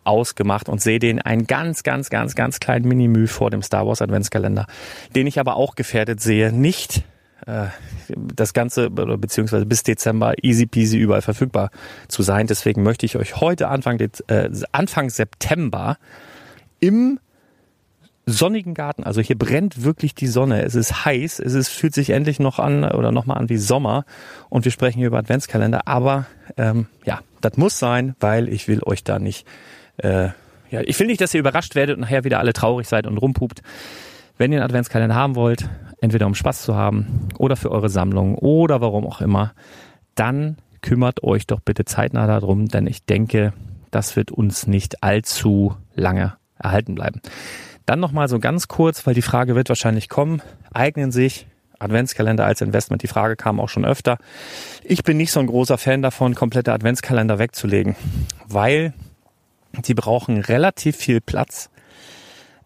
ausgemacht 0.05 0.69
und 0.69 0.81
sehe 0.81 0.99
den 0.99 1.21
einen 1.21 1.47
ganz, 1.47 1.83
ganz, 1.83 2.11
ganz, 2.11 2.35
ganz 2.35 2.59
kleinen 2.59 2.89
Minimü 2.89 3.27
vor 3.27 3.51
dem 3.51 3.63
Star 3.63 3.87
Wars 3.87 4.03
Adventskalender, 4.03 4.67
den 5.15 5.27
ich 5.27 5.39
aber 5.39 5.57
auch 5.57 5.77
gefährdet 5.77 6.21
sehe, 6.21 6.53
nicht 6.53 7.05
äh, 7.47 7.67
das 8.09 8.53
Ganze 8.53 8.91
beziehungsweise 8.91 9.67
bis 9.67 9.85
Dezember 9.85 10.35
easy 10.43 10.67
peasy 10.67 10.99
überall 10.99 11.23
verfügbar 11.23 11.71
zu 12.09 12.23
sein. 12.23 12.49
Deswegen 12.49 12.83
möchte 12.83 13.07
ich 13.07 13.17
euch 13.17 13.41
heute 13.41 13.69
Anfang, 13.69 14.01
äh, 14.01 14.51
Anfang 14.73 15.11
September 15.11 15.99
im 16.81 17.21
sonnigen 18.27 18.75
Garten. 18.75 19.05
Also 19.05 19.21
hier 19.21 19.37
brennt 19.37 19.83
wirklich 19.83 20.15
die 20.15 20.27
Sonne. 20.27 20.63
Es 20.63 20.75
ist 20.75 21.05
heiß. 21.05 21.41
Es 21.41 21.55
ist, 21.55 21.69
fühlt 21.69 21.95
sich 21.95 22.11
endlich 22.11 22.41
noch 22.41 22.59
an 22.59 22.85
oder 22.85 23.13
nochmal 23.13 23.39
an 23.39 23.49
wie 23.49 23.57
Sommer. 23.57 24.05
Und 24.49 24.65
wir 24.65 24.73
sprechen 24.73 24.99
hier 24.99 25.09
über 25.09 25.19
Adventskalender. 25.19 25.87
Aber 25.87 26.27
ähm, 26.57 26.87
ja, 27.05 27.21
das 27.41 27.57
muss 27.57 27.79
sein, 27.79 28.15
weil 28.21 28.49
ich 28.49 28.69
will 28.69 28.81
euch 28.85 29.05
da 29.05 29.19
nicht. 29.19 29.47
Äh, 29.99 30.29
ja, 30.71 30.81
ich 30.83 30.99
will 31.01 31.07
nicht, 31.07 31.21
dass 31.21 31.35
ihr 31.35 31.41
überrascht 31.41 31.75
werdet 31.75 31.97
und 31.97 32.03
nachher 32.03 32.25
wieder 32.25 32.39
alle 32.39 32.53
traurig 32.53 32.87
seid 32.87 33.07
und 33.07 33.19
rumpupt. 33.19 33.63
Wenn 34.39 34.53
ihr 34.53 34.59
einen 34.59 34.65
Adventskalender 34.65 35.15
haben 35.15 35.35
wollt, 35.35 35.69
entweder 36.01 36.27
um 36.27 36.35
Spaß 36.35 36.63
zu 36.63 36.75
haben 36.75 37.29
oder 37.39 37.57
für 37.57 37.71
eure 37.71 37.89
Sammlung 37.89 38.37
oder 38.37 38.81
warum 38.81 39.07
auch 39.07 39.21
immer, 39.21 39.53
dann 40.15 40.57
kümmert 40.81 41.23
euch 41.23 41.47
doch 41.47 41.61
bitte 41.61 41.85
zeitnah 41.85 42.27
darum, 42.27 42.69
denn 42.69 42.87
ich 42.87 43.05
denke, 43.05 43.53
das 43.91 44.17
wird 44.17 44.31
uns 44.31 44.67
nicht 44.67 45.03
allzu 45.03 45.77
lange 45.95 46.40
erhalten 46.63 46.95
bleiben. 46.95 47.21
Dann 47.87 48.01
nochmal 48.01 48.29
so 48.29 48.39
ganz 48.39 48.69
kurz, 48.69 49.07
weil 49.07 49.15
die 49.15 49.23
Frage 49.23 49.55
wird 49.55 49.69
wahrscheinlich 49.69 50.09
kommen, 50.09 50.43
eignen 50.73 51.11
sich 51.11 51.47
Adventskalender 51.81 52.45
als 52.45 52.61
Investment? 52.61 53.03
Die 53.03 53.09
Frage 53.09 53.37
kam 53.37 53.59
auch 53.59 53.69
schon 53.69 53.85
öfter. 53.85 54.19
Ich 54.85 55.03
bin 55.03 55.17
nicht 55.17 55.33
so 55.33 55.41
ein 55.41 55.47
großer 55.47 55.79
Fan 55.79 56.03
davon, 56.03 56.35
komplette 56.35 56.73
Adventskalender 56.73 57.39
wegzulegen, 57.39 57.97
weil 58.47 58.93
die 59.73 59.95
brauchen 59.95 60.39
relativ 60.39 60.97
viel 60.97 61.21
Platz 61.21 61.71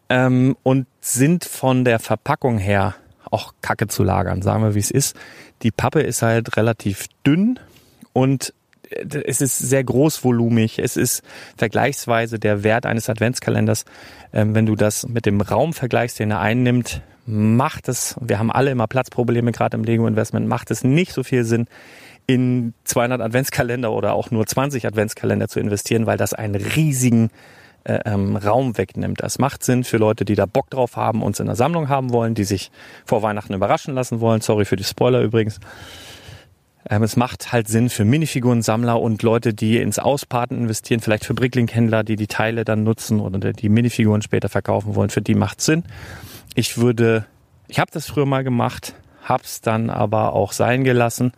ähm, 0.08 0.56
und 0.62 0.86
sind 1.00 1.44
von 1.44 1.84
der 1.84 2.00
Verpackung 2.00 2.58
her 2.58 2.94
auch 3.30 3.54
kacke 3.62 3.88
zu 3.88 4.04
lagern, 4.04 4.42
sagen 4.42 4.62
wir 4.62 4.74
wie 4.74 4.80
es 4.80 4.90
ist. 4.90 5.16
Die 5.62 5.70
Pappe 5.70 6.00
ist 6.00 6.22
halt 6.22 6.56
relativ 6.56 7.06
dünn 7.26 7.58
und 8.12 8.52
es 8.90 9.40
ist 9.40 9.58
sehr 9.58 9.84
großvolumig. 9.84 10.78
Es 10.78 10.96
ist 10.96 11.22
vergleichsweise 11.56 12.38
der 12.38 12.62
Wert 12.64 12.86
eines 12.86 13.08
Adventskalenders, 13.08 13.84
ähm, 14.32 14.54
wenn 14.54 14.66
du 14.66 14.76
das 14.76 15.06
mit 15.08 15.26
dem 15.26 15.40
Raum 15.40 15.72
vergleichst, 15.72 16.18
den 16.18 16.30
er 16.30 16.40
einnimmt, 16.40 17.02
macht 17.26 17.88
es, 17.88 18.16
wir 18.20 18.38
haben 18.38 18.52
alle 18.52 18.70
immer 18.70 18.86
Platzprobleme, 18.86 19.52
gerade 19.52 19.76
im 19.76 19.84
Lego-Investment, 19.84 20.46
macht 20.46 20.70
es 20.70 20.84
nicht 20.84 21.12
so 21.12 21.22
viel 21.22 21.44
Sinn, 21.44 21.66
in 22.26 22.74
200 22.84 23.20
Adventskalender 23.20 23.92
oder 23.92 24.14
auch 24.14 24.30
nur 24.30 24.46
20 24.46 24.86
Adventskalender 24.86 25.48
zu 25.48 25.60
investieren, 25.60 26.06
weil 26.06 26.16
das 26.16 26.32
einen 26.32 26.54
riesigen 26.54 27.30
äh, 27.84 28.00
ähm, 28.06 28.36
Raum 28.36 28.78
wegnimmt. 28.78 29.22
Das 29.22 29.38
macht 29.38 29.62
Sinn 29.62 29.84
für 29.84 29.98
Leute, 29.98 30.24
die 30.24 30.34
da 30.34 30.46
Bock 30.46 30.70
drauf 30.70 30.96
haben, 30.96 31.22
uns 31.22 31.40
in 31.40 31.46
der 31.46 31.56
Sammlung 31.56 31.88
haben 31.88 32.12
wollen, 32.12 32.34
die 32.34 32.44
sich 32.44 32.70
vor 33.04 33.22
Weihnachten 33.22 33.52
überraschen 33.52 33.94
lassen 33.94 34.20
wollen. 34.20 34.40
Sorry 34.40 34.64
für 34.64 34.76
die 34.76 34.84
Spoiler 34.84 35.20
übrigens. 35.20 35.60
Ähm, 36.88 37.02
es 37.02 37.16
macht 37.16 37.52
halt 37.52 37.68
Sinn 37.68 37.88
für 37.88 38.04
Minifiguren-Sammler 38.04 39.00
und 39.00 39.22
Leute, 39.22 39.54
die 39.54 39.78
ins 39.78 39.98
Ausparten 39.98 40.58
investieren, 40.58 41.00
vielleicht 41.00 41.24
für 41.24 41.34
Bricklink-Händler, 41.34 42.04
die 42.04 42.16
die 42.16 42.26
Teile 42.26 42.64
dann 42.64 42.84
nutzen 42.84 43.20
oder 43.20 43.52
die 43.52 43.68
Minifiguren 43.68 44.22
später 44.22 44.48
verkaufen 44.48 44.94
wollen. 44.94 45.10
Für 45.10 45.22
die 45.22 45.34
macht 45.34 45.60
Sinn. 45.60 45.84
Ich 46.54 46.78
würde, 46.78 47.26
ich 47.68 47.78
habe 47.78 47.90
das 47.90 48.06
früher 48.06 48.26
mal 48.26 48.44
gemacht, 48.44 48.94
hab's 49.22 49.60
dann 49.60 49.90
aber 49.90 50.34
auch 50.34 50.52
sein 50.52 50.84
gelassen, 50.84 51.32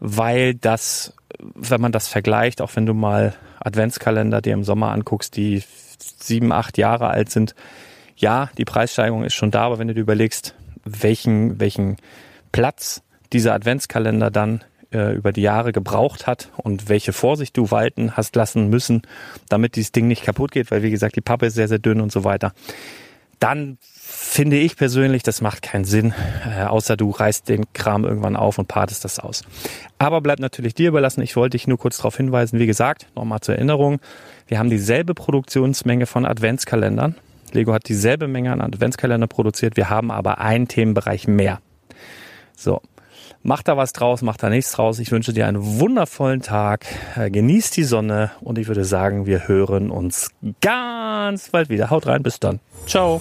weil 0.00 0.54
das, 0.54 1.14
wenn 1.38 1.80
man 1.80 1.92
das 1.92 2.08
vergleicht, 2.08 2.62
auch 2.62 2.74
wenn 2.76 2.86
du 2.86 2.94
mal 2.94 3.34
Adventskalender 3.60 4.40
dir 4.40 4.52
im 4.52 4.64
Sommer 4.64 4.92
anguckst, 4.92 5.36
die 5.36 5.62
sieben, 5.98 6.52
acht 6.52 6.78
Jahre 6.78 7.08
alt 7.08 7.30
sind, 7.30 7.54
ja, 8.16 8.50
die 8.58 8.64
Preissteigerung 8.64 9.24
ist 9.24 9.34
schon 9.34 9.50
da, 9.50 9.62
aber 9.62 9.78
wenn 9.78 9.88
du 9.88 9.94
dir 9.94 10.00
überlegst, 10.00 10.54
welchen, 10.84 11.58
welchen 11.58 11.96
Platz 12.52 13.02
dieser 13.32 13.54
Adventskalender 13.54 14.30
dann 14.30 14.62
äh, 14.94 15.12
über 15.12 15.32
die 15.32 15.42
Jahre 15.42 15.72
gebraucht 15.72 16.26
hat 16.26 16.50
und 16.56 16.88
welche 16.88 17.12
Vorsicht 17.12 17.56
du 17.56 17.70
walten 17.70 18.16
hast 18.16 18.36
lassen 18.36 18.70
müssen, 18.70 19.02
damit 19.48 19.76
dieses 19.76 19.92
Ding 19.92 20.06
nicht 20.06 20.24
kaputt 20.24 20.52
geht, 20.52 20.70
weil 20.70 20.82
wie 20.82 20.90
gesagt, 20.90 21.16
die 21.16 21.20
Pappe 21.20 21.46
ist 21.46 21.54
sehr, 21.54 21.68
sehr 21.68 21.78
dünn 21.78 22.00
und 22.00 22.12
so 22.12 22.24
weiter. 22.24 22.52
Dann 23.40 23.78
finde 23.82 24.56
ich 24.56 24.76
persönlich, 24.76 25.22
das 25.22 25.40
macht 25.40 25.62
keinen 25.62 25.84
Sinn, 25.84 26.14
äh, 26.46 26.62
außer 26.64 26.96
du 26.96 27.10
reißt 27.10 27.48
den 27.48 27.64
Kram 27.72 28.04
irgendwann 28.04 28.36
auf 28.36 28.58
und 28.58 28.68
partest 28.68 29.04
das 29.04 29.18
aus. 29.18 29.42
Aber 29.98 30.20
bleibt 30.20 30.40
natürlich 30.40 30.74
dir 30.74 30.88
überlassen. 30.88 31.20
Ich 31.20 31.36
wollte 31.36 31.56
dich 31.56 31.66
nur 31.66 31.78
kurz 31.78 31.98
darauf 31.98 32.16
hinweisen, 32.16 32.58
wie 32.58 32.66
gesagt, 32.66 33.06
nochmal 33.14 33.40
zur 33.40 33.56
Erinnerung, 33.56 34.00
wir 34.46 34.58
haben 34.58 34.70
dieselbe 34.70 35.14
Produktionsmenge 35.14 36.06
von 36.06 36.26
Adventskalendern. 36.26 37.16
Lego 37.52 37.72
hat 37.72 37.88
dieselbe 37.88 38.28
Menge 38.28 38.52
an 38.52 38.60
Adventskalendern 38.60 39.28
produziert, 39.28 39.76
wir 39.76 39.90
haben 39.90 40.10
aber 40.10 40.38
einen 40.38 40.68
Themenbereich 40.68 41.26
mehr. 41.26 41.60
So, 42.56 42.80
Mach 43.46 43.62
da 43.62 43.76
was 43.76 43.92
draus, 43.92 44.22
mach 44.22 44.38
da 44.38 44.48
nichts 44.48 44.72
draus. 44.72 44.98
Ich 44.98 45.12
wünsche 45.12 45.34
dir 45.34 45.46
einen 45.46 45.78
wundervollen 45.78 46.40
Tag. 46.40 46.86
Äh, 47.14 47.30
genieß 47.30 47.72
die 47.72 47.84
Sonne 47.84 48.30
und 48.40 48.58
ich 48.58 48.68
würde 48.68 48.86
sagen, 48.86 49.26
wir 49.26 49.46
hören 49.46 49.90
uns 49.90 50.30
ganz 50.62 51.50
bald 51.50 51.68
wieder. 51.68 51.90
Haut 51.90 52.06
rein, 52.06 52.22
bis 52.22 52.40
dann. 52.40 52.60
Ciao. 52.86 53.20